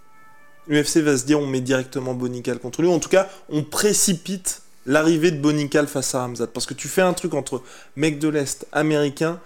l'UFC 0.69 0.99
va 0.99 1.17
se 1.17 1.25
dire 1.25 1.41
on 1.41 1.47
met 1.47 1.61
directement 1.61 2.15
Bonical 2.15 2.59
contre 2.61 2.83
lui. 2.83 2.89
En 2.89 3.01
tout 3.01 3.09
cas, 3.09 3.29
on 3.49 3.65
précipite 3.65 4.63
l'arrivée 4.87 5.33
de 5.33 5.41
Bonical 5.41 5.89
face 5.89 6.15
à 6.15 6.21
Ramzat. 6.21 6.47
Parce 6.47 6.67
que 6.67 6.75
tu 6.75 6.87
fais 6.87 7.03
un 7.03 7.13
truc 7.13 7.35
entre 7.35 7.63
mec 7.97 8.21
de 8.21 8.29
l'Est, 8.29 8.67
américain, 8.73 9.41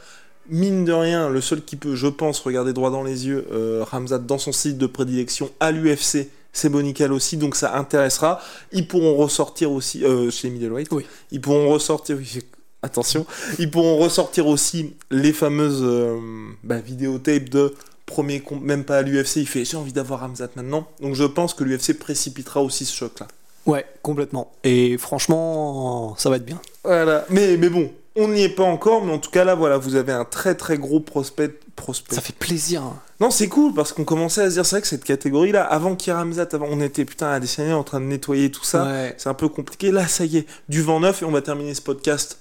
mine 0.51 0.85
de 0.85 0.93
rien, 0.93 1.31
le 1.31 1.41
seul 1.41 1.63
qui 1.63 1.77
peut, 1.77 1.95
je 1.95 2.09
pense, 2.09 2.41
regarder 2.41 2.73
droit 2.73 2.91
dans 2.91 3.03
les 3.03 3.27
yeux 3.27 3.47
euh, 3.53 3.85
dans 4.27 4.39
son 4.39 4.53
site 4.53 4.79
de 4.79 4.87
prédilection 4.87 5.51
à 5.61 5.71
l'UFC, 5.71 6.29
c'est 6.53 6.69
Bonical 6.69 7.13
aussi, 7.13 7.37
donc 7.37 7.57
ça 7.57 7.77
intéressera. 7.77 8.41
Ils 8.73 8.87
pourront 8.89 9.17
ressortir 9.17 9.71
aussi, 9.73 10.05
euh, 10.05 10.31
chez 10.31 10.51
middleweight, 10.51 10.89
Oui. 10.93 11.07
ils 11.31 11.41
pourront 11.41 11.69
ressortir, 11.71 12.17
oui, 12.17 12.39
attention, 12.83 13.27
ils 13.59 13.71
pourront 13.71 13.97
ressortir 13.99 14.47
aussi 14.47 14.95
les 15.11 15.33
fameuses 15.33 15.83
euh, 15.83 16.19
bah, 16.65 16.79
vidéotapes 16.79 17.49
de 17.49 17.75
premier 18.07 18.41
com- 18.41 18.59
même 18.61 18.85
pas 18.85 18.99
à 18.99 19.03
l'UFC, 19.03 19.37
il 19.37 19.47
fait 19.47 19.65
j'ai 19.65 19.77
envie 19.77 19.93
d'avoir 19.93 20.21
Ramzat 20.21 20.49
maintenant. 20.57 20.89
Donc 21.01 21.15
je 21.15 21.25
pense 21.25 21.55
que 21.55 21.63
l'UFC 21.63 21.93
précipitera 21.99 22.61
aussi 22.63 22.85
ce 22.85 22.95
choc 22.97 23.21
là. 23.21 23.29
Ouais, 23.67 23.85
complètement. 24.03 24.51
Et 24.65 24.97
franchement, 24.99 26.15
ça 26.19 26.31
va 26.31 26.37
être 26.37 26.45
bien. 26.45 26.61
Voilà, 26.83 27.25
mais, 27.29 27.57
mais 27.57 27.69
bon, 27.69 27.93
on 28.17 28.29
n'y 28.29 28.43
est 28.43 28.49
pas 28.49 28.65
encore, 28.65 29.05
mais 29.05 29.13
en 29.13 29.19
tout 29.19 29.31
cas 29.31 29.45
là 29.45 29.55
voilà, 29.55 29.77
vous 29.79 29.95
avez 29.95 30.13
un 30.13 30.25
très 30.25 30.55
très 30.55 30.79
gros 30.79 31.01
prospect. 31.01 31.59
prospect. 31.77 32.15
Ça 32.15 32.21
fait 32.21 32.35
plaisir. 32.37 32.83
hein. 32.83 32.97
Non, 33.21 33.31
c'est 33.31 33.49
cool 33.49 33.75
parce 33.75 33.93
qu'on 33.93 34.05
commençait 34.05 34.43
à 34.43 34.49
se 34.49 34.55
dire, 34.55 34.65
c'est 34.67 34.77
vrai 34.77 34.83
que 34.83 34.89
cette 34.89 35.05
catégorie 35.05 35.53
là, 35.53 35.65
avant 35.65 35.95
qu'il 35.95 36.11
y 36.13 36.17
ait 36.17 36.19
Ramzat, 36.19 36.49
avant, 36.53 36.67
on 36.71 36.81
était 36.81 37.05
putain 37.05 37.31
à 37.31 37.41
des 37.41 37.73
en 37.73 37.85
train 37.85 38.01
de 38.01 38.07
nettoyer 38.07 38.51
tout 38.51 38.65
ça. 38.65 38.85
Ouais. 38.85 39.15
C'est 39.19 39.29
un 39.29 39.35
peu 39.35 39.49
compliqué. 39.49 39.91
Là, 39.91 40.09
ça 40.09 40.25
y 40.25 40.39
est, 40.39 40.47
du 40.69 40.83
vent 40.83 41.01
neuf 41.01 41.21
et 41.23 41.25
on 41.27 41.31
va 41.31 41.43
terminer 41.43 41.75
ce 41.75 41.83
podcast 41.83 42.41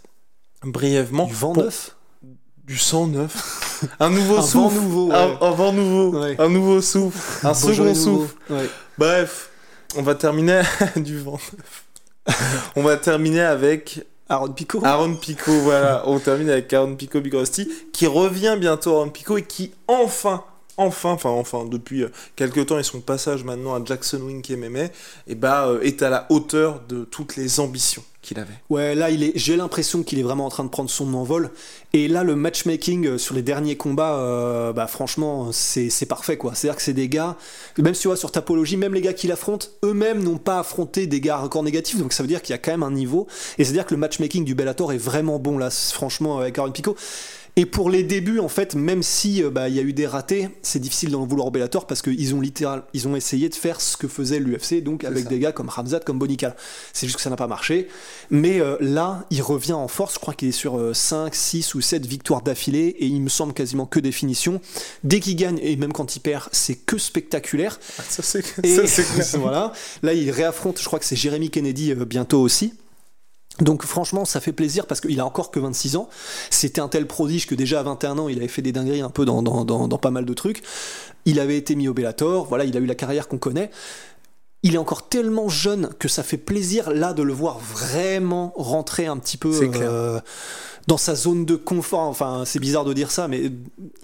brièvement. 0.63 1.25
Du 1.25 1.33
vent 1.33 1.53
neuf? 1.53 1.95
Du 2.65 2.77
sang 2.77 3.07
neuf. 3.07 3.81
un 3.99 4.09
nouveau 4.09 4.37
Un 4.37 4.41
souffle. 4.41 4.75
vent 4.75 4.81
nouveau, 4.81 5.11
Un, 5.11 5.27
ouais. 5.27 5.37
un 5.41 5.51
vent 5.51 5.73
nouveau. 5.73 6.19
Ouais. 6.21 6.35
Un 6.39 6.49
nouveau 6.49 6.81
souffle. 6.81 7.45
Un 7.47 7.51
Bonjour 7.51 7.69
second 7.75 7.95
souffle. 7.95 8.35
Ouais. 8.49 8.69
Bref, 8.97 9.49
on 9.97 10.01
va 10.03 10.15
terminer 10.15 10.61
du 10.95 11.19
vent 11.19 11.39
neuf. 11.57 11.85
on 12.75 12.83
va 12.83 12.95
terminer 12.97 13.41
avec 13.41 14.05
Aaron 14.29 14.53
Pico. 14.53 14.79
Aaron 14.83 15.15
Pico. 15.15 15.51
Voilà, 15.51 16.03
on 16.05 16.19
termine 16.19 16.49
avec 16.49 16.71
Aaron 16.71 16.95
Pico 16.95 17.19
Big 17.19 17.33
Rusty 17.33 17.67
qui 17.91 18.07
revient 18.07 18.55
bientôt 18.59 18.95
Aaron 18.95 19.09
Pico 19.09 19.37
et 19.37 19.43
qui 19.43 19.71
enfin. 19.87 20.43
Enfin, 20.81 21.11
enfin, 21.11 21.29
enfin, 21.29 21.65
depuis 21.65 22.03
euh, 22.03 22.09
quelques 22.37 22.67
temps 22.67 22.79
et 22.79 22.83
son 22.83 23.01
passage 23.01 23.43
maintenant 23.43 23.75
à 23.75 23.83
Jackson 23.83 24.21
Wink 24.21 24.49
MMA, 24.49 24.85
et 25.27 25.35
bah, 25.35 25.67
euh, 25.67 25.81
est 25.81 26.01
à 26.01 26.09
la 26.09 26.25
hauteur 26.29 26.79
de 26.87 27.03
toutes 27.03 27.35
les 27.35 27.59
ambitions 27.59 28.01
qu'il 28.21 28.39
avait. 28.39 28.53
Ouais, 28.69 28.95
là, 28.95 29.09
il 29.09 29.23
est. 29.23 29.33
J'ai 29.35 29.57
l'impression 29.57 30.03
qu'il 30.03 30.19
est 30.19 30.23
vraiment 30.23 30.45
en 30.45 30.49
train 30.49 30.63
de 30.63 30.69
prendre 30.69 30.89
son 30.89 31.13
envol. 31.15 31.51
Et 31.91 32.07
là, 32.07 32.23
le 32.23 32.37
matchmaking 32.37 33.07
euh, 33.07 33.17
sur 33.17 33.35
les 33.35 33.41
derniers 33.41 33.75
combats, 33.75 34.71
bah 34.73 34.87
franchement, 34.87 35.51
c'est 35.51 36.05
parfait, 36.07 36.37
quoi. 36.37 36.55
C'est-à-dire 36.55 36.77
que 36.77 36.81
c'est 36.81 36.93
des 36.93 37.09
gars, 37.09 37.35
même 37.77 37.93
si 37.93 38.03
tu 38.03 38.07
vois 38.07 38.15
sur 38.15 38.31
Tapologie, 38.31 38.77
même 38.77 38.93
les 38.93 39.01
gars 39.01 39.13
qui 39.13 39.27
l'affrontent, 39.27 39.67
eux-mêmes 39.83 40.23
n'ont 40.23 40.37
pas 40.37 40.59
affronté 40.59 41.07
des 41.07 41.19
gars 41.19 41.39
records 41.39 41.63
négatifs. 41.63 41.97
Donc 41.97 42.13
ça 42.13 42.23
veut 42.23 42.27
dire 42.27 42.41
qu'il 42.41 42.53
y 42.53 42.55
a 42.55 42.57
quand 42.57 42.71
même 42.71 42.83
un 42.83 42.91
niveau. 42.91 43.27
Et 43.57 43.65
c'est-à-dire 43.65 43.85
que 43.85 43.93
le 43.93 43.99
matchmaking 43.99 44.45
du 44.45 44.55
Bellator 44.55 44.93
est 44.93 44.97
vraiment 44.97 45.39
bon 45.39 45.57
là, 45.57 45.69
franchement, 45.71 46.39
avec 46.39 46.57
Aaron 46.57 46.71
Pico. 46.71 46.95
Et 47.59 47.65
pour 47.65 47.89
les 47.89 48.03
débuts, 48.03 48.39
en 48.39 48.47
fait, 48.47 48.73
même 48.73 49.03
si 49.03 49.43
euh, 49.43 49.49
bah, 49.49 49.67
il 49.67 49.75
y 49.75 49.79
a 49.79 49.81
eu 49.81 49.91
des 49.91 50.07
ratés, 50.07 50.47
c'est 50.61 50.79
difficile 50.79 51.11
d'en 51.11 51.25
vouloir 51.25 51.47
au 51.47 51.51
Bellator 51.51 51.85
parce 51.87 52.01
qu'ils 52.01 52.33
ont 52.33 52.39
littéral, 52.39 52.83
ils 52.93 53.05
ont 53.05 53.17
essayé 53.17 53.49
de 53.49 53.53
faire 53.53 53.81
ce 53.81 53.97
que 53.97 54.07
faisait 54.07 54.39
l'UFC, 54.39 54.81
donc 54.81 55.03
avec 55.03 55.25
ça. 55.25 55.29
des 55.29 55.39
gars 55.39 55.51
comme 55.51 55.67
Ramzat, 55.67 55.99
comme 55.99 56.19
Bonical. 56.19 56.55
C'est 56.93 57.05
juste 57.05 57.17
que 57.17 57.21
ça 57.21 57.29
n'a 57.29 57.35
pas 57.35 57.47
marché. 57.47 57.89
Mais 58.29 58.61
euh, 58.61 58.77
là, 58.79 59.25
il 59.29 59.41
revient 59.41 59.73
en 59.73 59.89
force. 59.89 60.13
Je 60.13 60.19
crois 60.19 60.33
qu'il 60.33 60.47
est 60.47 60.53
sur 60.53 60.79
euh, 60.79 60.93
5, 60.93 61.35
6 61.35 61.75
ou 61.75 61.81
7 61.81 62.05
victoires 62.05 62.43
d'affilée 62.43 62.95
et 62.97 63.07
il 63.07 63.21
me 63.21 63.27
semble 63.27 63.51
quasiment 63.51 63.85
que 63.85 63.99
des 63.99 64.13
finitions. 64.13 64.61
Dès 65.03 65.19
qu'il 65.19 65.35
gagne 65.35 65.59
et 65.61 65.75
même 65.75 65.91
quand 65.91 66.15
il 66.15 66.21
perd, 66.21 66.47
c'est 66.53 66.75
que 66.75 66.97
spectaculaire. 66.97 67.77
Ça, 68.07 68.23
c'est 68.23 68.41
Et 68.63 68.69
ça, 68.73 68.87
c'est 68.87 69.03
clair. 69.03 69.27
voilà. 69.33 69.73
Là, 70.01 70.13
il 70.13 70.31
réaffronte, 70.31 70.79
je 70.79 70.85
crois 70.85 70.99
que 70.99 71.05
c'est 71.05 71.17
Jérémy 71.17 71.49
Kennedy 71.49 71.91
euh, 71.91 72.05
bientôt 72.05 72.39
aussi. 72.39 72.73
Donc 73.61 73.83
franchement, 73.83 74.25
ça 74.25 74.39
fait 74.39 74.53
plaisir 74.53 74.85
parce 74.85 75.01
qu'il 75.01 75.19
a 75.19 75.25
encore 75.25 75.51
que 75.51 75.59
26 75.59 75.95
ans. 75.95 76.09
C'était 76.49 76.81
un 76.81 76.87
tel 76.87 77.07
prodige 77.07 77.47
que 77.47 77.55
déjà 77.55 77.79
à 77.79 77.83
21 77.83 78.17
ans, 78.17 78.29
il 78.29 78.37
avait 78.37 78.47
fait 78.47 78.61
des 78.61 78.71
dingueries 78.71 79.01
un 79.01 79.09
peu 79.09 79.25
dans, 79.25 79.41
dans, 79.41 79.97
pas 79.97 80.11
mal 80.11 80.25
de 80.25 80.33
trucs. 80.33 80.63
Il 81.25 81.39
avait 81.39 81.57
été 81.57 81.75
mis 81.75 81.87
au 81.87 81.93
Bellator, 81.93 82.45
voilà, 82.45 82.63
il 82.63 82.75
a 82.77 82.79
eu 82.79 82.85
la 82.85 82.95
carrière 82.95 83.27
qu'on 83.27 83.37
connaît. 83.37 83.69
Il 84.63 84.75
est 84.75 84.77
encore 84.77 85.07
tellement 85.07 85.47
jeune 85.47 85.89
que 85.99 86.07
ça 86.09 86.21
fait 86.21 86.37
plaisir 86.37 86.89
là 86.91 87.13
de 87.13 87.23
le 87.23 87.31
voir 87.33 87.59
vraiment 87.59 88.51
rentrer 88.57 89.05
un 89.07 89.15
petit 89.17 89.37
peu 89.37 89.51
euh, 89.89 90.19
dans 90.87 90.97
sa 90.97 91.15
zone 91.15 91.45
de 91.45 91.55
confort. 91.55 92.01
Enfin, 92.09 92.43
c'est 92.45 92.59
bizarre 92.59 92.83
de 92.83 92.91
dire 92.91 93.09
ça, 93.09 93.29
mais 93.29 93.51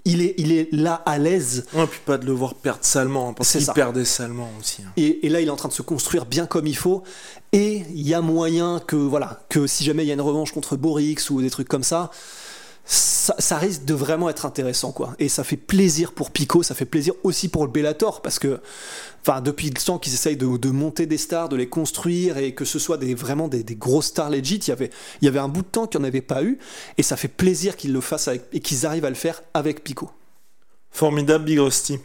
il 0.06 0.22
est, 0.22 0.34
il 0.38 0.52
est 0.52 0.68
là 0.72 0.94
à 1.04 1.18
l'aise. 1.18 1.66
Ouais, 1.74 1.86
puis 1.86 2.00
pas 2.06 2.16
de 2.16 2.24
le 2.24 2.32
voir 2.32 2.54
perdre 2.54 2.78
salement, 2.82 3.28
hein, 3.28 3.32
parce 3.34 3.50
qu'il 3.58 3.66
perdait 3.74 4.04
salement 4.06 4.48
aussi. 4.58 4.80
hein. 4.82 4.92
Et, 4.96 5.26
et 5.26 5.28
là, 5.28 5.42
il 5.42 5.48
est 5.48 5.50
en 5.50 5.56
train 5.56 5.68
de 5.68 5.74
se 5.74 5.82
construire 5.82 6.24
bien 6.24 6.46
comme 6.46 6.66
il 6.66 6.76
faut. 6.76 7.02
Et 7.52 7.84
il 7.94 8.08
y 8.08 8.14
a 8.14 8.22
moyen 8.22 8.80
que, 8.86 8.96
voilà, 8.96 9.40
que 9.50 9.66
si 9.66 9.84
jamais 9.84 10.04
il 10.04 10.06
y 10.06 10.10
a 10.10 10.14
une 10.14 10.20
revanche 10.22 10.52
contre 10.52 10.76
Borix 10.76 11.16
ou 11.30 11.42
des 11.42 11.50
trucs 11.50 11.68
comme 11.68 11.82
ça, 11.84 12.10
ça, 12.86 13.34
ça 13.38 13.58
risque 13.58 13.84
de 13.84 13.94
vraiment 13.94 14.30
être 14.30 14.46
intéressant, 14.46 14.92
quoi. 14.92 15.14
Et 15.18 15.28
ça 15.28 15.42
fait 15.44 15.56
plaisir 15.56 16.12
pour 16.12 16.30
Pico, 16.30 16.62
ça 16.62 16.74
fait 16.74 16.84
plaisir 16.84 17.14
aussi 17.24 17.48
pour 17.48 17.64
le 17.64 17.70
Bellator, 17.70 18.22
parce 18.22 18.38
que, 18.38 18.60
enfin, 19.22 19.40
depuis 19.40 19.68
le 19.68 19.74
temps 19.74 19.98
qu'ils 19.98 20.14
essayent 20.14 20.36
de, 20.36 20.56
de 20.56 20.70
monter 20.70 21.06
des 21.06 21.18
stars, 21.18 21.48
de 21.48 21.56
les 21.56 21.68
construire, 21.68 22.38
et 22.38 22.54
que 22.54 22.64
ce 22.64 22.78
soit 22.78 22.96
des, 22.96 23.14
vraiment 23.14 23.48
des, 23.48 23.64
des 23.64 23.74
grosses 23.74 24.06
stars 24.06 24.30
legit, 24.30 24.56
il 24.56 24.68
y 24.68 24.72
avait, 24.72 24.90
il 25.20 25.24
y 25.24 25.28
avait 25.28 25.40
un 25.40 25.48
bout 25.48 25.62
de 25.62 25.66
temps 25.66 25.86
qu'il 25.88 26.00
n'y 26.00 26.06
en 26.06 26.08
avait 26.08 26.20
pas 26.20 26.44
eu, 26.44 26.58
et 26.96 27.02
ça 27.02 27.16
fait 27.16 27.28
plaisir 27.28 27.76
qu'ils 27.76 27.92
le 27.92 28.00
fassent 28.00 28.28
avec, 28.28 28.44
et 28.52 28.60
qu'ils 28.60 28.86
arrivent 28.86 29.04
à 29.04 29.10
le 29.10 29.16
faire 29.16 29.42
avec 29.52 29.82
Pico. 29.82 30.10
Formidable 30.92 31.44
Big 31.44 31.58
Rusty. 31.58 31.98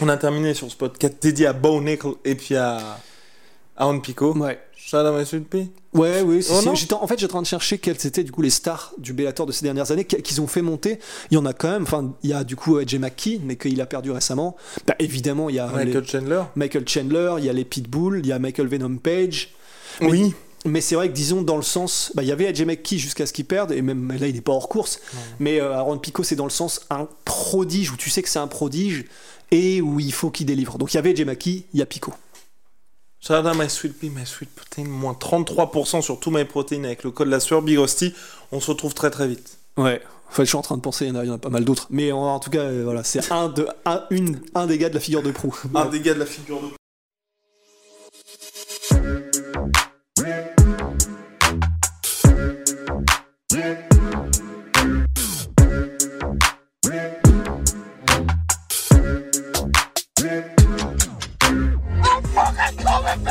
On 0.00 0.08
a 0.08 0.16
terminé 0.16 0.54
sur 0.54 0.70
ce 0.70 0.76
podcast 0.76 1.14
dédié 1.20 1.46
à 1.46 1.52
Bo 1.52 1.80
Nickel 1.80 2.12
et 2.24 2.34
puis 2.34 2.56
à 2.56 2.98
Aaron 3.76 4.00
Pico. 4.00 4.32
Ouais. 4.38 4.58
Sweet 5.24 5.48
pea. 5.48 5.68
Ouais, 5.94 6.20
oui. 6.22 6.44
Oh 6.50 6.54
en 6.54 6.60
fait, 6.62 6.76
j'étais 6.76 6.94
en 6.94 7.28
train 7.28 7.42
de 7.42 7.46
chercher 7.46 7.78
quels 7.78 8.06
étaient 8.06 8.24
du 8.24 8.32
coup 8.32 8.42
les 8.42 8.50
stars 8.50 8.92
du 8.98 9.12
Bellator 9.12 9.46
de 9.46 9.52
ces 9.52 9.62
dernières 9.64 9.90
années 9.90 10.04
qu- 10.04 10.20
qu'ils 10.22 10.40
ont 10.40 10.46
fait 10.46 10.62
monter. 10.62 10.98
Il 11.30 11.34
y 11.34 11.36
en 11.38 11.46
a 11.46 11.52
quand 11.52 11.70
même. 11.70 11.82
Enfin, 11.84 12.12
il 12.22 12.30
y 12.30 12.32
a 12.32 12.44
du 12.44 12.56
coup 12.56 12.76
AJ 12.78 12.96
McKee, 12.98 13.40
mais 13.44 13.56
qu'il 13.56 13.80
a 13.80 13.86
perdu 13.86 14.10
récemment. 14.10 14.56
Bah, 14.86 14.94
évidemment, 14.98 15.48
il 15.48 15.56
y 15.56 15.58
a 15.58 15.66
Michael 15.66 16.02
les- 16.02 16.06
Chandler. 16.06 16.42
Michael 16.56 16.88
Chandler, 16.88 17.34
il 17.38 17.44
y 17.44 17.48
a 17.48 17.52
les 17.52 17.64
Pitbull, 17.64 18.20
il 18.20 18.26
y 18.26 18.32
a 18.32 18.38
Michael 18.38 18.66
Venom 18.68 18.96
Page. 18.96 19.50
Mais- 20.00 20.08
Oui. 20.10 20.34
Mais 20.64 20.80
c'est 20.80 20.94
vrai 20.94 21.08
que 21.08 21.12
disons 21.14 21.42
dans 21.42 21.56
le 21.56 21.62
sens, 21.62 22.12
bah, 22.14 22.22
il 22.22 22.28
y 22.28 22.32
avait 22.32 22.46
AJ 22.46 22.62
McKee 22.66 22.96
jusqu'à 22.98 23.26
ce 23.26 23.32
qu'il 23.32 23.44
perde 23.46 23.72
et 23.72 23.82
même 23.82 24.12
là 24.16 24.28
il 24.28 24.34
n'est 24.36 24.40
pas 24.40 24.52
hors 24.52 24.68
course. 24.68 25.00
Mais 25.40 25.60
euh, 25.60 25.74
Aaron 25.74 25.98
Pico 25.98 26.22
c'est 26.22 26.36
dans 26.36 26.44
le 26.44 26.50
sens 26.50 26.82
un 26.88 27.08
prodige 27.24 27.90
où 27.90 27.96
tu 27.96 28.10
sais 28.10 28.22
que 28.22 28.28
c'est 28.28 28.38
un 28.38 28.46
prodige 28.46 29.04
et 29.50 29.80
où 29.80 29.98
il 29.98 30.12
faut 30.12 30.30
qu'il 30.30 30.46
délivre. 30.46 30.78
Donc 30.78 30.94
il 30.94 30.96
y 30.96 30.98
avait 30.98 31.10
AJ 31.10 31.24
McKee, 31.24 31.64
il 31.74 31.80
y 31.80 31.82
a 31.82 31.86
Pico. 31.86 32.12
Shout 33.24 33.46
out 33.46 33.56
my 33.56 33.68
sweet 33.68 34.00
pea, 34.00 34.10
my 34.10 34.26
sweet 34.26 34.50
protein. 34.52 34.84
Moins 34.88 35.12
33% 35.12 36.02
sur 36.02 36.18
tout 36.18 36.32
my 36.32 36.44
protein 36.44 36.82
avec 36.82 37.04
le 37.04 37.12
code 37.12 37.28
la 37.28 37.38
sueur 37.38 37.62
Big 37.62 37.78
Rusty. 37.78 38.12
On 38.50 38.58
se 38.58 38.68
retrouve 38.72 38.94
très 38.94 39.10
très 39.10 39.28
vite. 39.28 39.58
Ouais. 39.76 40.02
Enfin, 40.28 40.42
je 40.42 40.48
suis 40.48 40.56
en 40.56 40.62
train 40.62 40.76
de 40.76 40.82
penser, 40.82 41.04
il 41.04 41.08
y 41.08 41.10
en 41.12 41.14
a, 41.16 41.24
il 41.24 41.28
y 41.28 41.30
en 41.30 41.34
a 41.34 41.38
pas 41.38 41.48
mal 41.50 41.64
d'autres. 41.64 41.86
Mais 41.90 42.10
en, 42.10 42.18
en 42.18 42.40
tout 42.40 42.50
cas, 42.50 42.62
euh, 42.62 42.82
voilà, 42.82 43.04
c'est 43.04 43.30
un, 43.30 43.48
de, 43.48 43.68
un, 43.84 44.02
une, 44.10 44.40
un 44.56 44.66
des 44.66 44.76
gars 44.76 44.88
de 44.88 44.94
la 44.94 45.00
figure 45.00 45.22
de 45.22 45.30
proue. 45.30 45.54
Un 45.72 45.84
des 45.86 46.00
gars 46.00 46.14
de 46.14 46.18
la 46.18 46.26
figure 46.26 46.60
de 46.60 46.66